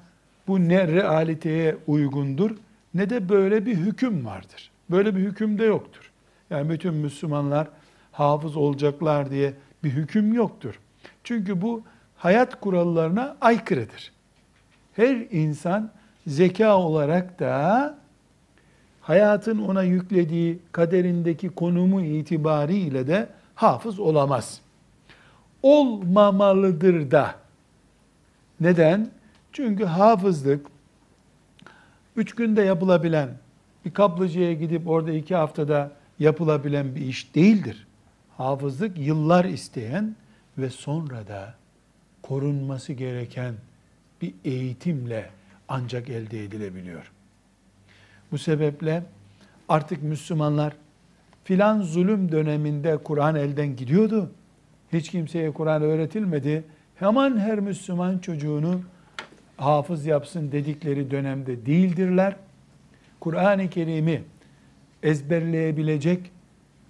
bu 0.49 0.69
ne 0.69 0.88
realiteye 0.88 1.76
uygundur 1.87 2.50
ne 2.95 3.11
de 3.11 3.28
böyle 3.28 3.66
bir 3.66 3.76
hüküm 3.76 4.26
vardır. 4.26 4.71
Böyle 4.90 5.16
bir 5.16 5.21
hüküm 5.21 5.59
de 5.59 5.64
yoktur. 5.64 6.12
Yani 6.50 6.71
bütün 6.71 6.95
Müslümanlar 6.95 7.69
hafız 8.12 8.57
olacaklar 8.57 9.31
diye 9.31 9.52
bir 9.85 9.90
hüküm 9.90 10.33
yoktur. 10.33 10.81
Çünkü 11.25 11.62
bu 11.62 11.83
hayat 12.16 12.61
kurallarına 12.61 13.37
aykırıdır. 13.40 14.13
Her 14.97 15.17
insan 15.31 15.91
zeka 16.27 16.79
olarak 16.79 17.41
da 17.41 17.99
hayatın 19.01 19.59
ona 19.59 19.83
yüklediği 19.83 20.59
kaderindeki 20.73 21.49
konumu 21.49 22.03
itibariyle 22.03 23.07
de 23.07 23.29
hafız 23.55 24.01
olamaz. 24.01 24.61
Olmamalıdır 25.63 27.11
da. 27.11 27.35
Neden? 28.61 29.11
Çünkü 29.53 29.85
hafızlık 29.85 30.67
üç 32.17 32.35
günde 32.35 32.63
yapılabilen, 32.63 33.29
bir 33.85 33.91
kaplıcıya 33.91 34.53
gidip 34.53 34.89
orada 34.89 35.13
iki 35.13 35.35
haftada 35.35 35.91
yapılabilen 36.19 36.95
bir 36.95 37.01
iş 37.01 37.35
değildir. 37.35 37.87
Hafızlık 38.37 38.99
yıllar 38.99 39.45
isteyen 39.45 40.17
ve 40.59 40.71
sonra 40.71 41.29
da 41.29 41.55
korunması 42.23 42.93
gereken 42.93 43.55
bir 44.25 44.35
eğitimle 44.50 45.31
ancak 45.69 46.09
elde 46.09 46.45
edilebiliyor. 46.45 47.12
Bu 48.33 48.38
sebeple 48.38 49.02
artık 49.69 50.02
Müslümanlar 50.02 50.76
filan 51.45 51.83
zulüm 51.83 52.33
döneminde 52.33 52.97
Kur'an 52.97 53.35
elden 53.35 53.76
gidiyordu. 53.76 54.31
Hiç 54.93 55.11
kimseye 55.11 55.52
Kur'an 55.52 55.83
öğretilmedi. 55.83 56.64
Hemen 56.95 57.37
her 57.38 57.61
Müslüman 57.61 58.19
çocuğunu 58.19 58.81
hafız 59.57 60.07
yapsın 60.07 60.52
dedikleri 60.52 61.11
dönemde 61.11 61.66
değildirler. 61.66 62.37
Kur'an-ı 63.21 63.71
Kerim'i 63.71 64.23
ezberleyebilecek 65.02 66.31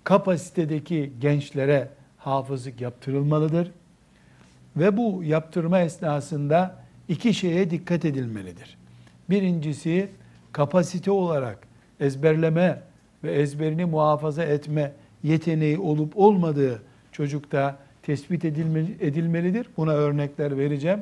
kapasitedeki 0.05 1.13
gençlere 1.21 1.89
hafızlık 2.19 2.81
yaptırılmalıdır. 2.81 3.71
Ve 4.77 4.97
bu 4.97 5.25
yaptırma 5.25 5.81
esnasında 5.81 6.84
iki 7.09 7.35
şeye 7.35 7.71
dikkat 7.71 8.05
edilmelidir. 8.05 8.77
Birincisi 9.31 10.11
kapasite 10.53 11.11
olarak 11.11 11.59
ezberleme 12.01 12.83
ve 13.25 13.33
ezberini 13.33 13.85
muhafaza 13.85 14.45
etme 14.45 14.93
yeteneği 15.23 15.79
olup 15.79 16.13
olmadığı 16.17 16.83
çocukta 17.13 17.77
tespit 18.03 18.45
edilmelidir. 18.45 19.67
Buna 19.77 19.93
örnekler 19.93 20.59
vereceğim. 20.59 21.01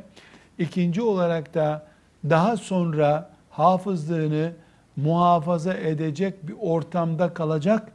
İkinci 0.58 1.02
olarak 1.02 1.54
da 1.54 1.86
daha 2.30 2.56
sonra 2.56 3.30
hafızlığını 3.50 4.52
muhafaza 4.96 5.74
edecek 5.74 6.48
bir 6.48 6.54
ortamda 6.60 7.34
kalacak 7.34 7.92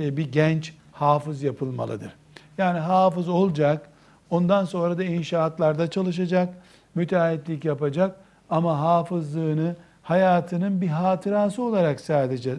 e, 0.00 0.16
bir 0.16 0.32
genç 0.32 0.74
hafız 0.92 1.42
yapılmalıdır. 1.42 2.12
Yani 2.58 2.78
hafız 2.78 3.28
olacak, 3.28 3.88
ondan 4.30 4.64
sonra 4.64 4.98
da 4.98 5.04
inşaatlarda 5.04 5.90
çalışacak, 5.90 6.54
müteahhitlik 6.96 7.64
yapacak 7.64 8.16
ama 8.50 8.80
hafızlığını 8.80 9.76
hayatının 10.02 10.80
bir 10.80 10.88
hatırası 10.88 11.62
olarak 11.62 12.00
sadece 12.00 12.54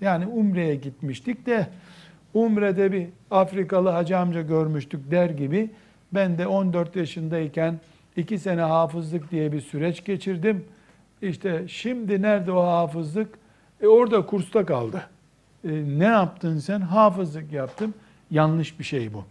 yani 0.00 0.26
Umre'ye 0.26 0.74
gitmiştik 0.74 1.46
de 1.46 1.66
Umre'de 2.34 2.92
bir 2.92 3.08
Afrikalı 3.30 3.88
hacı 3.88 4.18
amca 4.18 4.42
görmüştük 4.42 5.10
der 5.10 5.30
gibi 5.30 5.70
ben 6.12 6.38
de 6.38 6.46
14 6.46 6.96
yaşındayken 6.96 7.80
iki 8.16 8.38
sene 8.38 8.60
hafızlık 8.60 9.30
diye 9.30 9.52
bir 9.52 9.60
süreç 9.60 10.04
geçirdim. 10.04 10.64
İşte 11.22 11.68
şimdi 11.68 12.22
nerede 12.22 12.52
o 12.52 12.62
hafızlık? 12.62 13.38
E 13.80 13.86
orada 13.86 14.26
kursta 14.26 14.66
kaldı. 14.66 15.02
E, 15.64 15.70
ne 15.98 16.04
yaptın 16.04 16.58
sen? 16.58 16.80
Hafızlık 16.80 17.52
yaptım. 17.52 17.94
Yanlış 18.30 18.78
bir 18.78 18.84
şey 18.84 19.14
bu. 19.14 19.24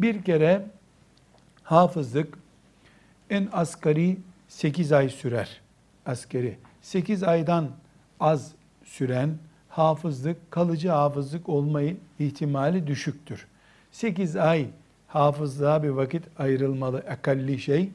Bir 0.00 0.22
kere 0.22 0.66
hafızlık 1.62 2.38
en 3.30 3.48
asgari 3.52 4.18
8 4.48 4.92
ay 4.92 5.08
sürer. 5.08 5.60
Askeri. 6.06 6.58
8 6.82 7.22
aydan 7.22 7.70
az 8.20 8.52
süren 8.84 9.38
hafızlık, 9.68 10.50
kalıcı 10.50 10.88
hafızlık 10.88 11.48
olmayı 11.48 11.96
ihtimali 12.18 12.86
düşüktür. 12.86 13.46
8 13.92 14.36
ay 14.36 14.66
hafızlığa 15.08 15.82
bir 15.82 15.88
vakit 15.88 16.24
ayrılmalı 16.38 16.98
akalli 16.98 17.58
şey. 17.58 17.90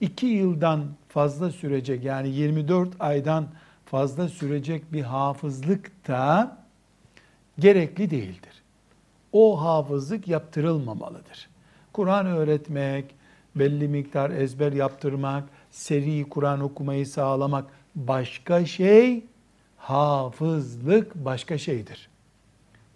2 0.00 0.26
yıldan 0.26 0.84
fazla 1.08 1.50
sürecek 1.50 2.04
yani 2.04 2.28
24 2.28 2.88
aydan 3.00 3.46
fazla 3.86 4.28
sürecek 4.28 4.92
bir 4.92 5.02
hafızlık 5.02 6.08
da 6.08 6.56
gerekli 7.58 8.10
değildir. 8.10 8.62
O 9.32 9.64
hafızlık 9.64 10.28
yaptırılmamalıdır. 10.28 11.48
Kur'an 11.92 12.26
öğretmek, 12.26 13.14
belli 13.56 13.88
miktar 13.88 14.30
ezber 14.30 14.72
yaptırmak, 14.72 15.44
seri 15.70 16.28
Kur'an 16.28 16.60
okumayı 16.60 17.06
sağlamak 17.06 17.64
başka 17.94 18.66
şey, 18.66 19.24
hafızlık 19.76 21.14
başka 21.14 21.58
şeydir. 21.58 22.08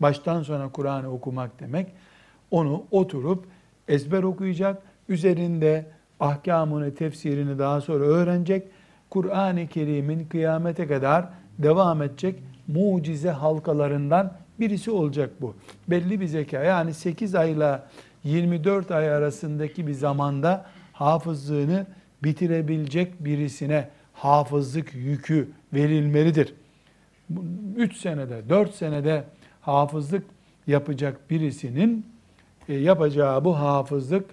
Baştan 0.00 0.42
sona 0.42 0.72
Kur'an'ı 0.72 1.12
okumak 1.12 1.60
demek, 1.60 1.86
onu 2.50 2.84
oturup 2.90 3.44
ezber 3.88 4.22
okuyacak, 4.22 4.82
üzerinde 5.08 5.86
ahkamını, 6.20 6.94
tefsirini 6.94 7.58
daha 7.58 7.80
sonra 7.80 8.04
öğrenecek, 8.04 8.66
Kur'an-ı 9.10 9.66
Kerim'in 9.66 10.24
kıyamete 10.24 10.86
kadar 10.86 11.28
devam 11.58 12.02
edecek 12.02 12.42
mucize 12.68 13.30
halkalarından 13.30 14.32
birisi 14.60 14.90
olacak 14.90 15.30
bu. 15.40 15.54
Belli 15.88 16.20
bir 16.20 16.26
zeka. 16.26 16.64
Yani 16.64 16.94
8 16.94 17.34
ayla 17.34 17.88
24 18.28 18.90
ay 18.90 19.10
arasındaki 19.10 19.86
bir 19.86 19.92
zamanda 19.92 20.66
hafızlığını 20.92 21.86
bitirebilecek 22.22 23.24
birisine 23.24 23.88
hafızlık 24.12 24.94
yükü 24.94 25.48
verilmelidir. 25.72 26.54
3 27.76 27.96
senede, 27.96 28.48
4 28.48 28.74
senede 28.74 29.24
hafızlık 29.60 30.24
yapacak 30.66 31.30
birisinin 31.30 32.06
e, 32.68 32.74
yapacağı 32.74 33.44
bu 33.44 33.58
hafızlık 33.58 34.24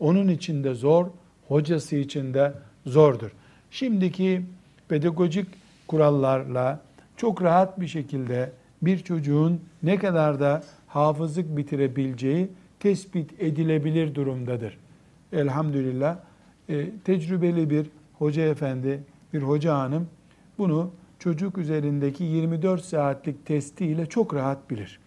onun 0.00 0.28
için 0.28 0.64
de 0.64 0.74
zor, 0.74 1.06
hocası 1.48 1.96
için 1.96 2.34
de 2.34 2.52
zordur. 2.86 3.30
Şimdiki 3.70 4.42
pedagojik 4.88 5.46
kurallarla 5.86 6.80
çok 7.16 7.42
rahat 7.42 7.80
bir 7.80 7.86
şekilde 7.86 8.52
bir 8.82 8.98
çocuğun 8.98 9.60
ne 9.82 9.98
kadar 9.98 10.40
da 10.40 10.62
hafızlık 10.86 11.56
bitirebileceği 11.56 12.50
tespit 12.80 13.42
edilebilir 13.42 14.14
durumdadır. 14.14 14.78
Elhamdülillah 15.32 16.18
e, 16.68 16.90
tecrübeli 17.04 17.70
bir 17.70 17.86
hoca 18.18 18.42
efendi, 18.42 19.00
bir 19.32 19.42
hoca 19.42 19.78
hanım 19.78 20.08
bunu 20.58 20.90
çocuk 21.18 21.58
üzerindeki 21.58 22.24
24 22.24 22.84
saatlik 22.84 23.46
testiyle 23.46 24.06
çok 24.06 24.34
rahat 24.34 24.70
bilir. 24.70 25.00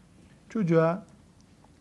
Çocuğa 0.49 1.05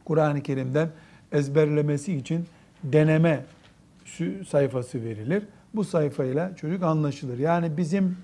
Kur'an-ı 0.05 0.43
Kerim'den 0.43 0.89
ezberlemesi 1.33 2.17
için 2.17 2.47
deneme 2.85 3.45
sayfası 4.49 5.05
verilir. 5.05 5.43
Bu 5.75 5.85
sayfayla 5.85 6.57
çocuk 6.57 6.83
anlaşılır. 6.83 7.39
Yani 7.39 7.77
bizim 7.77 8.17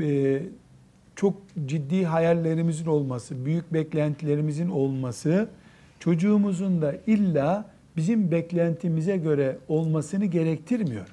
e, 0.00 0.42
çok 1.16 1.36
ciddi 1.66 2.04
hayallerimizin 2.04 2.86
olması, 2.86 3.44
büyük 3.44 3.72
beklentilerimizin 3.72 4.68
olması 4.68 5.48
çocuğumuzun 6.00 6.82
da 6.82 6.94
illa 7.06 7.64
bizim 7.96 8.30
beklentimize 8.30 9.16
göre 9.16 9.58
olmasını 9.68 10.24
gerektirmiyor. 10.24 11.06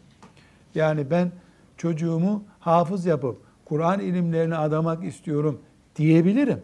Yani 0.76 1.12
ben 1.12 1.32
çocuğumu 1.78 2.44
hafız 2.60 3.06
yapıp 3.06 3.38
Kur'an 3.66 4.00
ilimlerini 4.00 4.56
adamak 4.56 5.04
istiyorum 5.04 5.60
diyebilirim. 5.96 6.62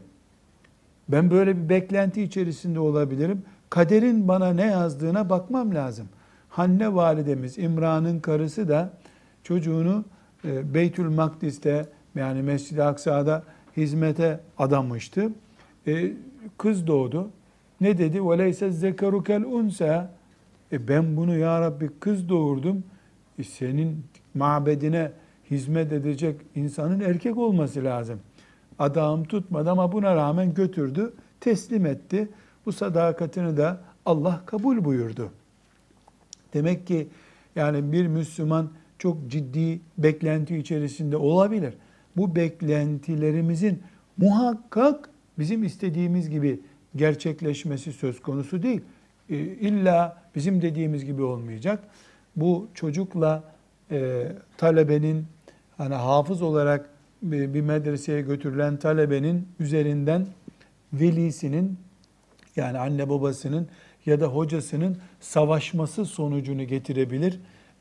Ben 1.10 1.32
böyle 1.32 1.58
bir 1.58 1.70
beklenti 1.70 2.22
içerisinde 2.22 2.80
olabilirim. 2.80 3.44
Kaderin 3.70 4.28
bana 4.28 4.54
ne 4.54 4.66
yazdığına 4.66 5.30
bakmam 5.30 5.76
lazım. 5.76 6.08
Hanne 6.50 6.96
validemiz 6.96 7.58
İmran'ın 7.58 8.20
karısı 8.20 8.70
da 8.70 8.94
çocuğunu 9.44 10.06
e, 10.46 10.74
Beytül 10.74 11.10
Makdis'te 11.10 11.86
yani 12.16 12.42
Mescid-i 12.42 12.84
Aksa'da 12.84 13.44
hizmete 13.78 14.40
adamıştı. 14.58 15.32
E, 15.88 16.14
kız 16.58 16.88
doğdu. 16.88 17.30
Ne 17.81 17.99
dedi? 17.99 18.19
وَلَيْسَ 18.19 18.71
zekarukel 18.71 19.45
unsa. 19.45 20.11
E 20.73 20.89
ben 20.89 21.17
bunu 21.17 21.39
ya 21.39 21.61
Rabbi 21.61 21.91
kız 22.01 22.29
doğurdum. 22.29 22.85
E 23.39 23.43
senin 23.45 24.05
mabedine 24.35 25.13
hizmet 25.51 25.93
edecek 25.93 26.41
insanın 26.55 27.01
erkek 27.01 27.39
olması 27.39 27.85
lazım. 27.85 28.21
Adağım 28.79 29.25
tutmadı 29.25 29.71
ama 29.71 29.93
buna 29.93 30.17
rağmen 30.17 30.55
götürdü, 30.55 31.13
teslim 31.41 31.87
etti. 31.87 32.29
Bu 32.67 32.73
sadakatini 32.73 33.57
de 33.57 33.77
Allah 34.07 34.43
kabul 34.47 34.85
buyurdu. 34.85 35.31
Demek 36.55 36.87
ki 36.87 37.09
yani 37.57 37.93
bir 37.93 38.07
Müslüman 38.07 38.71
çok 38.99 39.29
ciddi 39.29 39.81
beklenti 39.99 40.57
içerisinde 40.57 41.17
olabilir. 41.17 41.75
Bu 42.17 42.37
beklentilerimizin 42.37 43.83
muhakkak 44.17 45.11
bizim 45.39 45.65
istediğimiz 45.65 46.31
gibi 46.31 46.61
gerçekleşmesi 46.96 47.94
söz 47.94 48.22
konusu 48.22 48.64
değil. 48.64 48.82
E, 49.30 49.36
illa 49.38 50.18
bizim 50.36 50.62
dediğimiz 50.62 51.06
gibi 51.06 51.22
olmayacak. 51.22 51.84
Bu 52.36 52.68
çocukla 52.74 53.44
e, 53.92 54.28
talebenin 54.58 55.26
hani 55.78 55.96
hafız 55.96 56.42
olarak 56.42 56.90
bir, 57.22 57.54
bir 57.54 57.62
medreseye 57.62 58.22
götürülen 58.22 58.78
talebenin 58.78 59.48
üzerinden 59.60 60.28
velisinin 60.94 61.78
yani 62.56 62.78
anne 62.80 63.10
babasının 63.10 63.68
ya 64.06 64.20
da 64.20 64.28
hocasının 64.28 64.98
savaşması 65.20 66.06
sonucunu 66.06 66.64
getirebilir. 66.64 67.40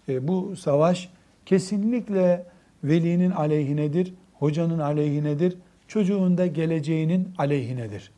E, 0.08 0.28
bu 0.28 0.56
savaş 0.56 1.08
kesinlikle 1.46 2.46
velinin 2.84 3.30
aleyhinedir, 3.30 4.14
hocanın 4.34 4.78
aleyhinedir, 4.78 5.56
çocuğun 5.88 6.38
da 6.38 6.46
geleceğinin 6.46 7.28
aleyhinedir. 7.38 8.10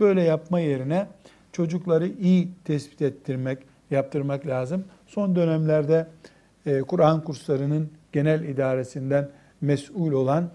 Böyle 0.00 0.22
yapma 0.22 0.60
yerine 0.60 1.06
çocukları 1.52 2.08
iyi 2.08 2.48
tespit 2.64 3.02
ettirmek, 3.02 3.58
yaptırmak 3.90 4.46
lazım. 4.46 4.84
Son 5.06 5.36
dönemlerde 5.36 6.06
e, 6.66 6.80
Kur'an 6.80 7.24
kurslarının 7.24 7.90
genel 8.12 8.44
idaresinden 8.44 9.28
mesul 9.60 10.12
olan 10.12 10.50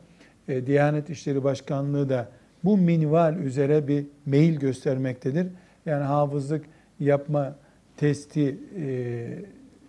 e, 0.47 0.67
Diyanet 0.67 1.09
İşleri 1.09 1.43
Başkanlığı 1.43 2.09
da 2.09 2.27
bu 2.63 2.77
minval 2.77 3.35
üzere 3.35 3.87
bir 3.87 4.05
meyil 4.25 4.59
göstermektedir. 4.59 5.47
Yani 5.85 6.03
hafızlık 6.03 6.65
yapma 6.99 7.55
testi 7.97 8.57
e, 8.77 9.27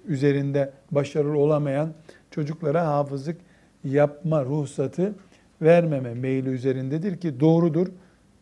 üzerinde 0.06 0.72
başarılı 0.90 1.38
olamayan 1.38 1.92
çocuklara 2.30 2.86
hafızlık 2.86 3.36
yapma 3.84 4.44
ruhsatı 4.44 5.14
vermeme 5.62 6.14
meyli 6.14 6.48
üzerindedir 6.48 7.16
ki 7.16 7.40
doğrudur. 7.40 7.86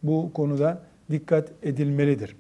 Bu 0.03 0.33
konuda 0.33 0.83
dikkat 1.13 1.53
edilmelidir. 1.63 2.37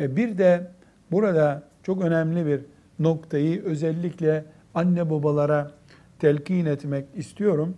E, 0.00 0.16
bir 0.16 0.38
de 0.38 0.70
burada 1.10 1.62
çok 1.82 2.02
önemli 2.02 2.46
bir 2.46 2.60
noktayı 2.98 3.64
özellikle 3.64 4.44
anne 4.74 5.10
babalara 5.10 5.70
telkin 6.18 6.66
etmek 6.66 7.06
istiyorum. 7.14 7.76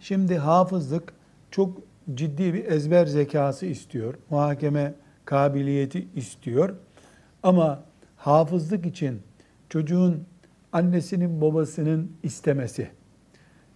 Şimdi 0.00 0.38
hafızlık 0.38 1.12
çok 1.50 1.78
ciddi 2.14 2.54
bir 2.54 2.64
ezber 2.64 3.06
zekası 3.06 3.66
istiyor. 3.66 4.14
Muhakeme 4.30 4.94
kabiliyeti 5.24 6.08
istiyor. 6.16 6.74
Ama 7.42 7.84
hafızlık 8.16 8.86
için 8.86 9.22
çocuğun 9.68 10.24
annesinin 10.72 11.40
babasının 11.40 12.12
istemesi, 12.22 12.90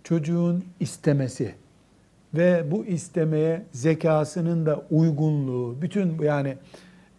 çocuğun 0.04 0.64
istemesi 0.80 1.54
ve 2.36 2.70
bu 2.70 2.84
istemeye 2.84 3.66
zekasının 3.72 4.66
da 4.66 4.82
uygunluğu, 4.90 5.82
bütün 5.82 6.22
yani 6.22 6.56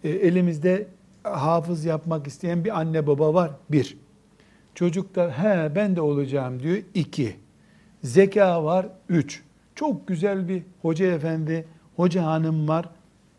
e, 0.03 0.09
elimizde 0.09 0.87
hafız 1.23 1.85
yapmak 1.85 2.27
isteyen 2.27 2.65
bir 2.65 2.79
anne 2.79 3.07
baba 3.07 3.33
var. 3.33 3.51
Bir. 3.69 3.97
Çocuk 4.75 5.15
da 5.15 5.31
he 5.31 5.75
ben 5.75 5.95
de 5.95 6.01
olacağım 6.01 6.59
diyor. 6.59 6.77
İki. 6.93 7.35
Zeka 8.03 8.63
var. 8.63 8.87
Üç. 9.09 9.43
Çok 9.75 10.07
güzel 10.07 10.47
bir 10.47 10.63
hoca 10.81 11.05
efendi, 11.05 11.67
hoca 11.95 12.23
hanım 12.23 12.67
var. 12.67 12.89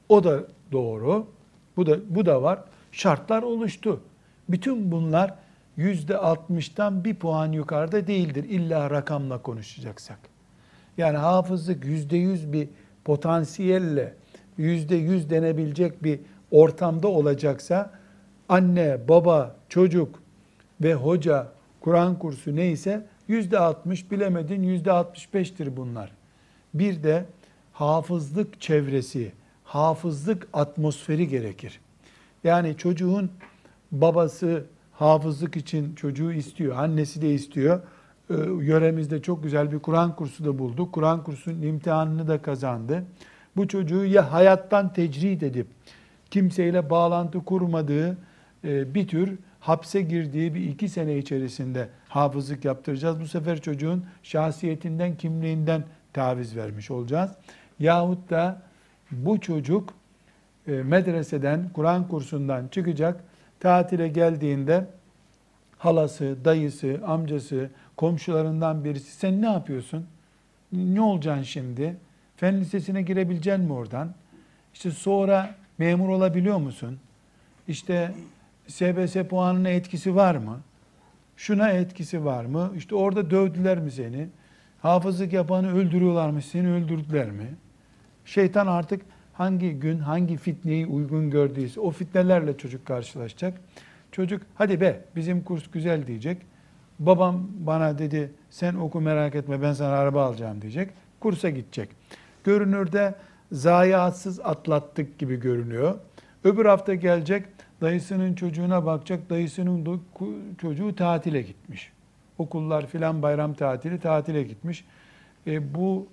O 0.08 0.24
da 0.24 0.44
doğru. 0.72 1.26
Bu 1.76 1.86
da 1.86 2.14
bu 2.14 2.26
da 2.26 2.42
var. 2.42 2.64
Şartlar 2.92 3.42
oluştu. 3.42 4.00
Bütün 4.48 4.92
bunlar 4.92 5.34
yüzde 5.76 6.16
altmıştan 6.16 7.04
bir 7.04 7.14
puan 7.14 7.52
yukarıda 7.52 8.06
değildir. 8.06 8.44
İlla 8.44 8.90
rakamla 8.90 9.42
konuşacaksak. 9.42 10.35
Yani 10.98 11.16
hafızlık 11.16 11.84
yüzde 11.84 12.16
yüz 12.16 12.52
bir 12.52 12.68
potansiyelle 13.04 14.14
yüzde 14.58 14.96
yüz 14.96 15.30
denebilecek 15.30 16.04
bir 16.04 16.20
ortamda 16.50 17.08
olacaksa 17.08 17.90
anne, 18.48 19.08
baba, 19.08 19.56
çocuk 19.68 20.22
ve 20.80 20.94
hoca, 20.94 21.48
Kur'an 21.80 22.18
kursu 22.18 22.56
neyse 22.56 23.06
yüzde 23.28 23.58
altmış 23.58 24.10
bilemedin 24.10 24.62
yüzde 24.62 24.92
altmış 24.92 25.34
beştir 25.34 25.76
bunlar. 25.76 26.10
Bir 26.74 27.02
de 27.02 27.24
hafızlık 27.72 28.60
çevresi, 28.60 29.32
hafızlık 29.64 30.48
atmosferi 30.52 31.28
gerekir. 31.28 31.80
Yani 32.44 32.76
çocuğun 32.76 33.30
babası 33.92 34.64
hafızlık 34.92 35.56
için 35.56 35.94
çocuğu 35.94 36.32
istiyor, 36.32 36.76
annesi 36.76 37.22
de 37.22 37.34
istiyor. 37.34 37.80
Ee, 38.30 38.34
yöremizde 38.60 39.22
çok 39.22 39.42
güzel 39.42 39.72
bir 39.72 39.78
Kur'an 39.78 40.16
kursu 40.16 40.44
da 40.44 40.58
bulduk. 40.58 40.92
Kur'an 40.92 41.24
kursunun 41.24 41.62
imtihanını 41.62 42.28
da 42.28 42.42
kazandı. 42.42 43.04
Bu 43.56 43.68
çocuğu 43.68 44.04
ya 44.04 44.32
hayattan 44.32 44.92
tecrid 44.92 45.42
edip 45.42 45.66
kimseyle 46.30 46.90
bağlantı 46.90 47.44
kurmadığı 47.44 48.18
e, 48.64 48.94
bir 48.94 49.08
tür 49.08 49.38
hapse 49.60 50.02
girdiği 50.02 50.54
bir 50.54 50.60
iki 50.60 50.88
sene 50.88 51.18
içerisinde 51.18 51.88
hafızlık 52.08 52.64
yaptıracağız. 52.64 53.20
Bu 53.20 53.26
sefer 53.26 53.60
çocuğun 53.60 54.04
şahsiyetinden, 54.22 55.16
kimliğinden 55.16 55.84
taviz 56.12 56.56
vermiş 56.56 56.90
olacağız. 56.90 57.30
Yahut 57.78 58.30
da 58.30 58.62
bu 59.10 59.40
çocuk 59.40 59.94
e, 60.68 60.72
medreseden, 60.72 61.70
Kur'an 61.74 62.08
kursundan 62.08 62.68
çıkacak, 62.68 63.24
tatile 63.60 64.08
geldiğinde 64.08 64.86
halası, 65.78 66.36
dayısı, 66.44 67.00
amcası, 67.06 67.70
komşularından 67.96 68.84
birisi 68.84 69.12
sen 69.12 69.42
ne 69.42 69.46
yapıyorsun? 69.46 70.06
Ne 70.72 71.00
olacaksın 71.00 71.42
şimdi? 71.42 71.96
Fen 72.36 72.60
lisesine 72.60 73.02
girebilecek 73.02 73.58
mi 73.58 73.72
oradan? 73.72 74.14
İşte 74.74 74.90
sonra 74.90 75.54
memur 75.78 76.08
olabiliyor 76.08 76.58
musun? 76.58 76.98
İşte 77.68 78.14
SBS 78.68 79.16
puanına 79.16 79.68
etkisi 79.68 80.14
var 80.14 80.34
mı? 80.34 80.60
Şuna 81.36 81.70
etkisi 81.70 82.24
var 82.24 82.44
mı? 82.44 82.72
İşte 82.76 82.94
orada 82.94 83.30
dövdüler 83.30 83.78
mi 83.78 83.90
seni? 83.90 84.28
Hafızlık 84.82 85.32
yapanı 85.32 85.74
öldürüyorlarmış, 85.74 86.44
seni 86.44 86.72
öldürdüler 86.72 87.30
mi? 87.30 87.54
Şeytan 88.24 88.66
artık 88.66 89.02
hangi 89.32 89.72
gün 89.72 89.98
hangi 89.98 90.36
fitneyi 90.36 90.86
uygun 90.86 91.30
gördüyse 91.30 91.80
o 91.80 91.90
fitnelerle 91.90 92.56
çocuk 92.56 92.86
karşılaşacak. 92.86 93.60
Çocuk 94.12 94.42
hadi 94.54 94.80
be 94.80 95.04
bizim 95.16 95.44
kurs 95.44 95.70
güzel 95.70 96.06
diyecek. 96.06 96.42
Babam 96.98 97.48
bana 97.58 97.98
dedi 97.98 98.30
sen 98.50 98.74
oku 98.74 99.00
merak 99.00 99.34
etme 99.34 99.62
ben 99.62 99.72
sana 99.72 99.96
araba 99.96 100.24
alacağım 100.24 100.62
diyecek. 100.62 100.90
Kursa 101.20 101.50
gidecek. 101.50 101.88
Görünürde 102.44 103.14
zayiatsız 103.52 104.40
atlattık 104.40 105.18
gibi 105.18 105.40
görünüyor. 105.40 105.94
Öbür 106.44 106.66
hafta 106.66 106.94
gelecek 106.94 107.44
dayısının 107.80 108.34
çocuğuna 108.34 108.86
bakacak. 108.86 109.30
Dayısının 109.30 110.00
çocuğu 110.58 110.94
tatile 110.96 111.42
gitmiş. 111.42 111.92
Okullar 112.38 112.86
filan 112.86 113.22
bayram 113.22 113.54
tatili 113.54 114.00
tatile 114.00 114.42
gitmiş. 114.42 114.84
E, 115.46 115.74
bu 115.74 116.06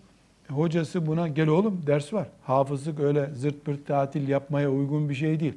hocası 0.50 1.06
buna 1.06 1.28
gel 1.28 1.48
oğlum 1.48 1.82
ders 1.88 2.14
var. 2.14 2.28
Hafızlık 2.44 3.00
öyle 3.00 3.30
zırt 3.34 3.66
pırt 3.66 3.88
tatil 3.88 4.28
yapmaya 4.28 4.72
uygun 4.72 5.10
bir 5.10 5.16
şey 5.16 5.40
değil. 5.40 5.54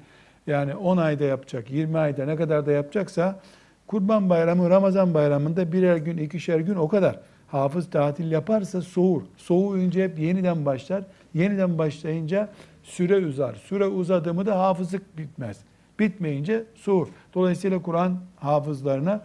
Yani 0.46 0.74
10 0.74 0.96
ayda 0.96 1.24
yapacak, 1.24 1.70
20 1.70 1.98
ayda 1.98 2.24
ne 2.24 2.36
kadar 2.36 2.66
da 2.66 2.72
yapacaksa 2.72 3.40
Kurban 3.86 4.30
Bayramı, 4.30 4.70
Ramazan 4.70 5.14
Bayramı'nda 5.14 5.72
birer 5.72 5.96
gün, 5.96 6.16
ikişer 6.16 6.60
gün 6.60 6.74
o 6.74 6.88
kadar. 6.88 7.20
Hafız 7.48 7.90
tatil 7.90 8.30
yaparsa 8.30 8.82
soğur. 8.82 9.22
Soğuyunca 9.36 10.02
hep 10.02 10.18
yeniden 10.18 10.66
başlar. 10.66 11.04
Yeniden 11.34 11.78
başlayınca 11.78 12.48
süre 12.82 13.26
uzar. 13.26 13.54
Süre 13.54 13.86
uzadı 13.86 14.34
mı 14.34 14.46
da 14.46 14.58
hafızlık 14.58 15.18
bitmez. 15.18 15.60
Bitmeyince 15.98 16.64
soğur. 16.74 17.08
Dolayısıyla 17.34 17.82
Kur'an 17.82 18.18
hafızlarına 18.36 19.22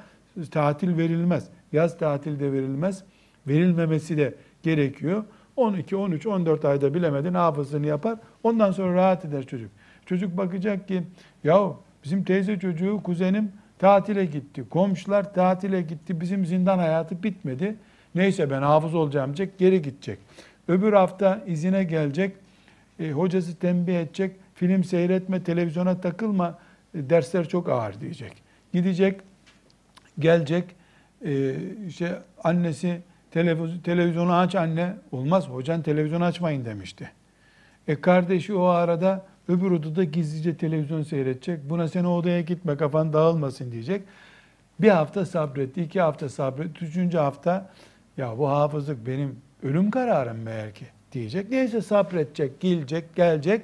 tatil 0.52 0.98
verilmez. 0.98 1.50
Yaz 1.72 1.98
tatil 1.98 2.40
de 2.40 2.52
verilmez. 2.52 3.04
Verilmemesi 3.48 4.18
de 4.18 4.36
gerekiyor. 4.64 5.24
12, 5.56 5.96
13, 5.96 6.28
14 6.28 6.66
ayda 6.66 6.94
bilemedin 6.94 7.34
hafızlığını 7.34 7.88
yapar. 7.88 8.20
Ondan 8.44 8.72
sonra 8.72 8.96
rahat 8.96 9.26
eder 9.26 9.44
çocuk. 9.44 9.72
Çocuk 10.06 10.38
bakacak 10.38 10.88
ki 10.88 11.04
ya 11.44 11.72
bizim 12.04 12.24
teyze 12.24 12.60
çocuğu 12.60 13.00
kuzenim 13.04 13.52
tatile 13.82 14.26
gitti. 14.26 14.64
Komşular 14.70 15.34
tatile 15.34 15.82
gitti. 15.82 16.22
Bizim 16.22 16.46
zindan 16.46 16.78
hayatı 16.80 17.24
bitmedi. 17.24 17.76
Neyse 18.16 18.50
ben 18.50 18.62
hafız 18.62 18.96
olacağım 18.96 19.38
diyecek. 19.38 19.60
Geri 19.60 19.82
gidecek. 19.82 20.20
Öbür 20.68 20.94
hafta 20.94 21.44
izine 21.48 21.84
gelecek. 21.84 22.36
E, 23.00 23.12
hocası 23.12 23.56
tembih 23.56 24.00
edecek. 24.00 24.36
Film 24.56 24.84
seyretme, 24.84 25.44
televizyona 25.44 26.02
takılma. 26.02 26.60
E, 26.96 27.10
dersler 27.10 27.48
çok 27.48 27.70
ağır 27.70 28.02
diyecek. 28.02 28.34
Gidecek, 28.74 29.22
gelecek. 30.20 30.66
E, 31.26 31.56
işte 31.88 32.20
annesi 32.44 33.02
televizyonu 33.84 34.34
aç 34.34 34.56
anne. 34.56 34.94
Olmaz 35.12 35.50
hocan 35.50 35.82
televizyonu 35.82 36.24
açmayın 36.24 36.66
demişti. 36.66 37.12
E 37.88 38.02
kardeşi 38.02 38.56
o 38.56 38.64
arada 38.64 39.26
öbür 39.52 39.72
odada 39.72 40.04
gizlice 40.04 40.58
televizyon 40.58 41.04
seyredecek. 41.04 41.70
Buna 41.70 41.88
sen 41.88 42.04
o 42.04 42.16
odaya 42.16 42.42
gitme 42.42 42.78
kafan 42.78 43.14
dağılmasın 43.14 43.72
diyecek. 43.72 44.02
Bir 44.80 44.90
hafta 44.90 45.26
sabretti, 45.26 45.82
iki 45.82 46.02
hafta 46.02 46.30
sabretti, 46.30 46.86
üçüncü 46.86 47.18
hafta 47.18 47.70
ya 48.18 48.38
bu 48.38 48.50
hafızlık 48.50 49.08
benim 49.08 49.36
ölüm 49.64 49.92
kararım 49.92 50.42
meğer 50.42 50.74
ki. 50.74 50.86
diyecek. 51.12 51.50
Neyse 51.50 51.82
sabredecek, 51.82 52.60
gelecek, 52.60 53.16
gelecek. 53.16 53.62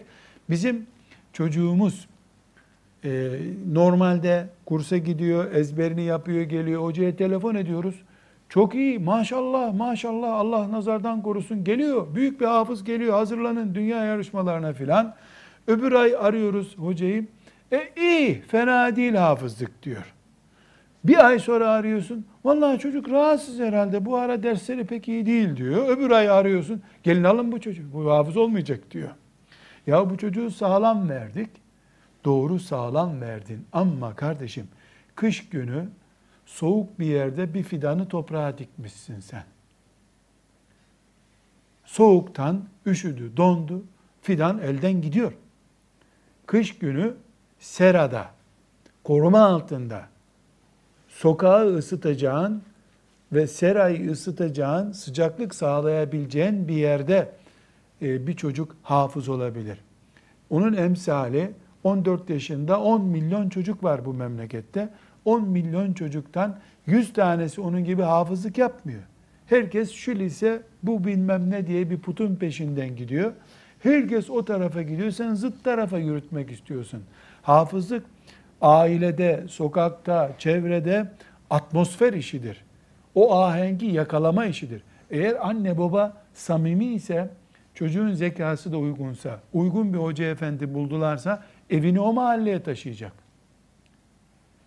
Bizim 0.50 0.86
çocuğumuz 1.34 2.08
e, 3.04 3.39
normalde 3.71 4.47
kursa 4.65 4.97
gidiyor, 4.97 5.52
ezberini 5.52 6.04
yapıyor, 6.04 6.41
geliyor. 6.41 6.84
Hocaya 6.84 7.15
telefon 7.15 7.56
ediyoruz. 7.56 7.95
Çok 8.50 8.76
iyi, 8.76 9.00
maşallah, 9.00 9.73
maşallah, 9.73 10.34
Allah 10.34 10.71
nazardan 10.71 11.21
korusun. 11.21 11.63
Geliyor, 11.63 12.15
büyük 12.15 12.41
bir 12.41 12.45
hafız 12.45 12.84
geliyor, 12.84 13.13
hazırlanın 13.13 13.76
dünya 13.76 14.06
yarışmalarına 14.06 14.73
filan. 14.73 15.15
Öbür 15.67 15.91
ay 15.91 16.15
arıyoruz 16.15 16.77
hocayı. 16.77 17.27
E 17.71 17.89
iyi, 17.97 18.41
fena 18.41 18.95
değil 18.95 19.13
hafızlık 19.13 19.84
diyor. 19.84 20.13
Bir 21.03 21.25
ay 21.27 21.39
sonra 21.39 21.69
arıyorsun. 21.69 22.25
Vallahi 22.43 22.80
çocuk 22.80 23.10
rahatsız 23.10 23.60
herhalde. 23.60 24.06
Bu 24.06 24.17
ara 24.17 24.43
dersleri 24.43 24.86
pek 24.86 25.08
iyi 25.08 25.25
değil 25.25 25.58
diyor. 25.58 25.89
Öbür 25.89 26.12
ay 26.12 26.30
arıyorsun. 26.30 26.82
Gelin 27.03 27.23
alın 27.23 27.51
bu 27.51 27.62
çocuğu. 27.62 27.93
Bu 27.93 28.12
hafız 28.12 28.38
olmayacak 28.38 28.91
diyor. 28.91 29.10
Ya 29.88 30.10
bu 30.10 30.17
çocuğu 30.17 30.51
sağlam 30.51 31.10
verdik. 31.10 31.49
Doğru 32.25 32.60
sağlam 32.60 33.21
verdin. 33.21 33.65
Ama 33.73 34.15
kardeşim 34.15 34.67
kış 35.15 35.49
günü 35.49 35.89
soğuk 36.45 36.99
bir 36.99 37.06
yerde 37.06 37.53
bir 37.53 37.63
fidanı 37.63 38.08
toprağa 38.08 38.58
dikmişsin 38.58 39.19
sen. 39.19 39.43
Soğuktan 41.86 42.63
üşüdü, 42.86 43.38
dondu. 43.38 43.84
Fidan 44.21 44.60
elden 44.60 45.01
gidiyor. 45.01 45.34
Kış 46.47 46.77
günü 46.77 47.13
serada, 47.60 48.25
koruma 49.03 49.39
altında 49.39 50.01
sokağı 51.07 51.75
ısıtacağın 51.75 52.62
ve 53.31 53.47
serayı 53.47 54.12
ısıtacağın, 54.12 54.91
sıcaklık 54.91 55.55
sağlayabileceğin 55.55 56.67
bir 56.67 56.75
yerde 56.75 57.31
e, 58.01 58.27
bir 58.27 58.33
çocuk 58.33 58.75
hafız 58.83 59.29
olabilir. 59.29 59.77
Onun 60.49 60.73
emsali 60.73 61.51
14 61.83 62.29
yaşında 62.29 62.81
10 62.81 63.01
milyon 63.01 63.49
çocuk 63.49 63.83
var 63.83 64.05
bu 64.05 64.13
memlekette. 64.13 64.89
10 65.25 65.49
milyon 65.49 65.93
çocuktan 65.93 66.60
100 66.86 67.13
tanesi 67.13 67.62
onun 67.62 67.83
gibi 67.83 68.01
hafızlık 68.01 68.57
yapmıyor. 68.57 69.01
Herkes 69.45 69.91
şu 69.91 70.15
lise 70.15 70.62
bu 70.83 71.05
bilmem 71.05 71.49
ne 71.49 71.67
diye 71.67 71.89
bir 71.89 71.99
putun 71.99 72.36
peşinden 72.36 72.95
gidiyor. 72.95 73.33
Herkes 73.88 74.30
o 74.30 74.45
tarafa 74.45 74.82
gidiyor. 74.82 75.12
Sen 75.12 75.34
zıt 75.34 75.63
tarafa 75.63 75.97
yürütmek 75.97 76.52
istiyorsun. 76.52 77.04
Hafızlık 77.41 78.06
ailede, 78.62 79.43
sokakta, 79.47 80.32
çevrede 80.38 81.12
atmosfer 81.50 82.13
işidir. 82.13 82.65
O 83.15 83.36
ahengi 83.36 83.86
yakalama 83.86 84.45
işidir. 84.45 84.84
Eğer 85.10 85.47
anne 85.47 85.78
baba 85.78 86.17
samimi 86.34 86.86
ise, 86.86 87.30
çocuğun 87.73 88.12
zekası 88.12 88.71
da 88.71 88.78
uygunsa, 88.78 89.39
uygun 89.54 89.93
bir 89.93 89.97
hoca 89.97 90.26
efendi 90.26 90.73
buldularsa 90.73 91.43
evini 91.69 92.00
o 92.00 92.13
mahalleye 92.13 92.63
taşıyacak. 92.63 93.13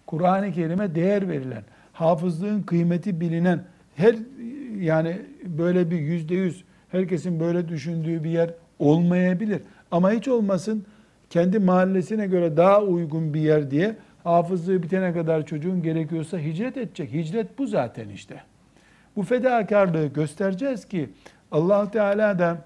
Kur'an-ı 0.07 0.53
Kerim'e 0.53 0.95
değer 0.95 1.29
verilen, 1.29 1.63
hafızlığın 1.93 2.63
kıymeti 2.63 3.21
bilinen, 3.21 3.65
her 3.97 4.17
yani 4.79 5.23
böyle 5.45 5.91
bir 5.91 5.99
yüzde 5.99 6.35
yüz 6.35 6.65
herkesin 6.89 7.41
böyle 7.41 7.69
düşündüğü 7.69 8.25
bir 8.25 8.31
yer 8.31 8.51
olmayabilir. 8.81 9.63
Ama 9.91 10.13
hiç 10.13 10.29
olmasın 10.29 10.85
kendi 11.31 11.59
mahallesine 11.59 12.27
göre 12.27 12.57
daha 12.57 12.83
uygun 12.83 13.35
bir 13.35 13.41
yer 13.41 13.71
diye 13.71 13.97
hafızlığı 14.25 14.83
bitene 14.83 15.13
kadar 15.13 15.47
çocuğun 15.47 15.83
gerekiyorsa 15.83 16.39
hicret 16.39 16.77
edecek. 16.77 17.13
Hicret 17.13 17.59
bu 17.59 17.67
zaten 17.67 18.09
işte. 18.09 18.43
Bu 19.17 19.23
fedakarlığı 19.23 20.07
göstereceğiz 20.07 20.85
ki 20.89 21.11
allah 21.51 21.91
Teala 21.91 22.39
da 22.39 22.65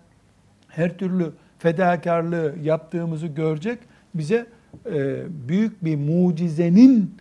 her 0.69 0.99
türlü 0.99 1.33
fedakarlığı 1.59 2.55
yaptığımızı 2.63 3.27
görecek. 3.27 3.79
Bize 4.15 4.47
e, 4.87 5.23
büyük 5.49 5.85
bir 5.85 5.97
mucizenin 5.97 7.17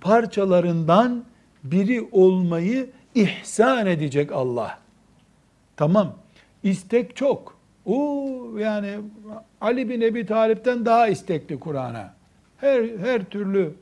parçalarından 0.00 1.24
biri 1.64 2.08
olmayı 2.12 2.90
ihsan 3.14 3.86
edecek 3.86 4.32
Allah. 4.32 4.78
Tamam. 5.76 6.14
İstek 6.62 7.16
çok. 7.16 7.58
O 7.86 8.28
yani 8.58 8.94
Ali 9.60 9.88
bin 9.88 10.00
Ebi 10.00 10.26
Talip'ten 10.26 10.86
daha 10.86 11.08
istekli 11.08 11.60
Kur'an'a. 11.60 12.14
Her 12.56 12.82
her 12.98 13.24
türlü 13.24 13.74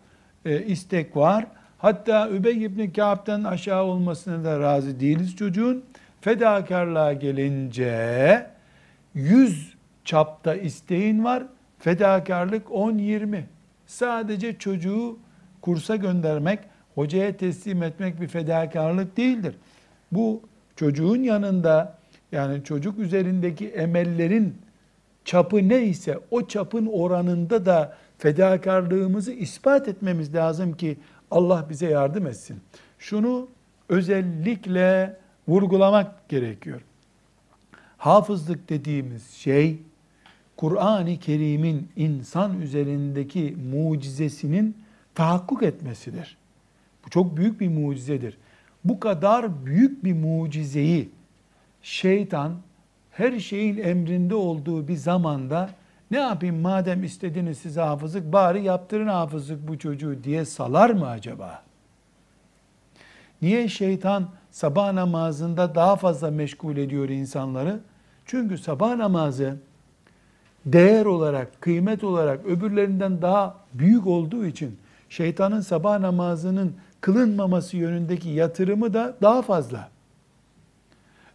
e, 0.45 0.63
istek 0.63 1.17
var. 1.17 1.47
Hatta 1.79 2.31
Übey 2.31 2.65
ibn 2.65 2.91
Ka'b'den 2.91 3.45
aşağı 3.45 3.85
olmasına 3.85 4.45
da 4.45 4.61
razı 4.61 5.01
değiliz 5.01 5.37
çocuğun. 5.37 5.85
Fedakarlığa 6.21 7.13
gelince 7.13 8.47
100 9.15 9.75
çapta 10.05 10.55
isteğin 10.55 11.25
var. 11.25 11.43
Fedakarlık 11.79 12.67
10-20. 12.67 13.43
Sadece 13.87 14.59
çocuğu 14.59 15.19
kursa 15.61 15.97
göndermek, 15.97 16.59
hocaya 16.95 17.37
teslim 17.37 17.83
etmek 17.83 18.21
bir 18.21 18.29
fedakarlık 18.29 19.17
değildir. 19.17 19.55
Bu 20.13 20.43
çocuğun 20.77 21.23
yanında 21.23 21.99
yani 22.33 22.65
çocuk 22.65 22.99
üzerindeki 22.99 23.69
emellerin 23.69 24.57
çapı 25.25 25.69
neyse 25.69 26.19
o 26.31 26.47
çapın 26.47 26.87
oranında 26.87 27.67
da 27.67 27.97
fedakarlığımızı 28.19 29.33
ispat 29.33 29.89
etmemiz 29.89 30.35
lazım 30.35 30.73
ki 30.77 30.97
Allah 31.31 31.67
bize 31.71 31.87
yardım 31.87 32.27
etsin. 32.27 32.61
Şunu 32.99 33.49
özellikle 33.89 35.17
vurgulamak 35.49 36.29
gerekiyor. 36.29 36.81
Hafızlık 37.99 38.69
dediğimiz 38.69 39.31
şey 39.31 39.79
Kur'an-ı 40.57 41.19
Kerim'in 41.19 41.89
insan 41.97 42.61
üzerindeki 42.61 43.57
mucizesinin 43.73 44.77
tahakkuk 45.15 45.63
etmesidir. 45.63 46.37
Bu 47.07 47.11
çok 47.11 47.37
büyük 47.37 47.61
bir 47.61 47.69
mucizedir. 47.69 48.39
Bu 48.85 49.01
kadar 49.01 49.67
büyük 49.67 50.05
bir 50.05 50.13
mucizeyi 50.13 51.11
şeytan 51.83 52.53
her 53.11 53.39
şeyin 53.39 53.79
emrinde 53.79 54.35
olduğu 54.35 54.89
bir 54.89 54.97
zamanda 54.97 55.71
ne 56.11 56.19
yapayım 56.19 56.61
madem 56.61 57.05
istediniz 57.05 57.59
size 57.59 57.81
hafızlık 57.81 58.33
bari 58.33 58.63
yaptırın 58.63 59.09
hafızlık 59.09 59.69
bu 59.69 59.79
çocuğu 59.79 60.25
diye 60.25 60.45
salar 60.45 60.91
mı 60.91 61.09
acaba? 61.09 61.63
Niye 63.43 63.69
şeytan 63.69 64.29
sabah 64.51 64.93
namazında 64.93 65.75
daha 65.75 65.97
fazla 65.97 66.31
meşgul 66.31 66.77
ediyor 66.77 67.09
insanları? 67.09 67.81
Çünkü 68.27 68.59
sabah 68.59 68.97
namazı 68.97 69.57
değer 70.67 71.05
olarak, 71.05 71.61
kıymet 71.61 72.05
olarak 72.05 72.47
öbürlerinden 72.47 73.23
daha 73.23 73.57
büyük 73.75 74.07
olduğu 74.07 74.47
için 74.47 74.79
şeytanın 75.09 75.61
sabah 75.61 75.99
namazının 75.99 76.75
kılınmaması 77.01 77.77
yönündeki 77.77 78.29
yatırımı 78.29 78.95
da 78.95 79.17
daha 79.23 79.43
fazla. 79.43 79.92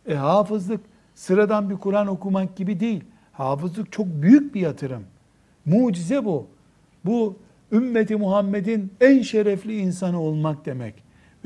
E, 0.07 0.15
hafızlık 0.15 0.81
sıradan 1.15 1.69
bir 1.69 1.75
Kur'an 1.75 2.07
okumak 2.07 2.55
gibi 2.55 2.79
değil. 2.79 3.03
Hafızlık 3.31 3.91
çok 3.91 4.07
büyük 4.07 4.55
bir 4.55 4.61
yatırım. 4.61 5.03
Mucize 5.65 6.25
bu. 6.25 6.47
Bu 7.05 7.37
ümmeti 7.71 8.15
Muhammed'in 8.15 8.91
en 9.01 9.21
şerefli 9.21 9.77
insanı 9.77 10.21
olmak 10.21 10.65
demek. 10.65 10.93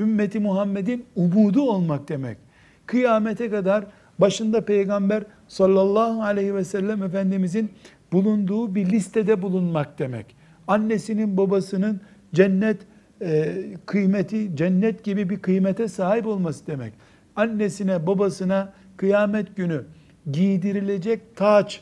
Ümmeti 0.00 0.40
Muhammed'in 0.40 1.04
umudu 1.16 1.62
olmak 1.62 2.08
demek. 2.08 2.38
Kıyamete 2.86 3.50
kadar 3.50 3.84
başında 4.18 4.64
peygamber 4.64 5.24
sallallahu 5.48 6.22
aleyhi 6.22 6.54
ve 6.54 6.64
sellem 6.64 7.02
Efendimizin 7.02 7.70
bulunduğu 8.12 8.74
bir 8.74 8.90
listede 8.90 9.42
bulunmak 9.42 9.98
demek. 9.98 10.36
Annesinin 10.68 11.36
babasının 11.36 12.00
cennet 12.34 12.80
e, 13.22 13.54
kıymeti, 13.86 14.56
cennet 14.56 15.04
gibi 15.04 15.30
bir 15.30 15.38
kıymete 15.38 15.88
sahip 15.88 16.26
olması 16.26 16.66
demek. 16.66 16.92
Annesine 17.36 18.06
babasına 18.06 18.72
kıyamet 18.96 19.56
günü 19.56 19.84
giydirilecek 20.32 21.36
taç 21.36 21.80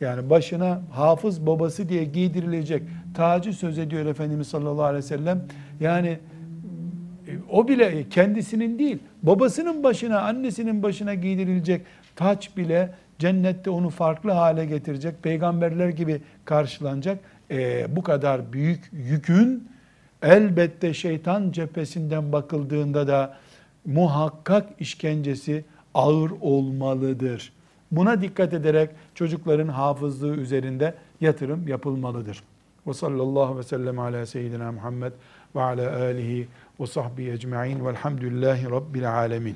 yani 0.00 0.30
başına 0.30 0.82
hafız 0.90 1.46
babası 1.46 1.88
diye 1.88 2.04
giydirilecek 2.04 2.82
tacı 3.14 3.52
söz 3.52 3.78
ediyor 3.78 4.06
Efendimiz 4.06 4.48
sallallahu 4.48 4.84
aleyhi 4.84 5.04
ve 5.04 5.08
sellem. 5.08 5.44
Yani 5.80 6.08
e, 7.28 7.32
o 7.50 7.68
bile 7.68 8.08
kendisinin 8.08 8.78
değil, 8.78 8.98
babasının 9.22 9.84
başına, 9.84 10.20
annesinin 10.20 10.82
başına 10.82 11.14
giydirilecek 11.14 11.82
taç 12.16 12.56
bile 12.56 12.94
cennette 13.18 13.70
onu 13.70 13.90
farklı 13.90 14.30
hale 14.30 14.66
getirecek, 14.66 15.22
peygamberler 15.22 15.88
gibi 15.88 16.20
karşılanacak. 16.44 17.18
Ee, 17.50 17.86
bu 17.96 18.02
kadar 18.02 18.52
büyük 18.52 18.90
yükün 18.92 19.68
elbette 20.22 20.94
şeytan 20.94 21.52
cephesinden 21.52 22.32
bakıldığında 22.32 23.08
da 23.08 23.36
muhakkak 23.86 24.68
işkencesi 24.80 25.64
ağır 25.94 26.30
olmalıdır. 26.40 27.52
Buna 27.92 28.22
dikkat 28.22 28.54
ederek 28.54 28.90
çocukların 29.14 29.68
hafızlığı 29.68 30.36
üzerinde 30.36 30.94
yatırım 31.20 31.68
yapılmalıdır. 31.68 32.42
Ve 32.86 32.94
sallallahu 32.94 33.58
ve 33.58 33.62
sellem 33.62 33.98
ala 33.98 34.26
seyyidina 34.26 34.72
Muhammed 34.72 35.12
ve 35.56 35.62
ala 35.62 35.96
alihi 36.02 36.48
ve 36.80 36.86
sahbihi 36.86 37.30
ecma'in 37.30 37.86
velhamdülillahi 37.86 38.70
rabbil 38.70 39.14
alemin. 39.14 39.46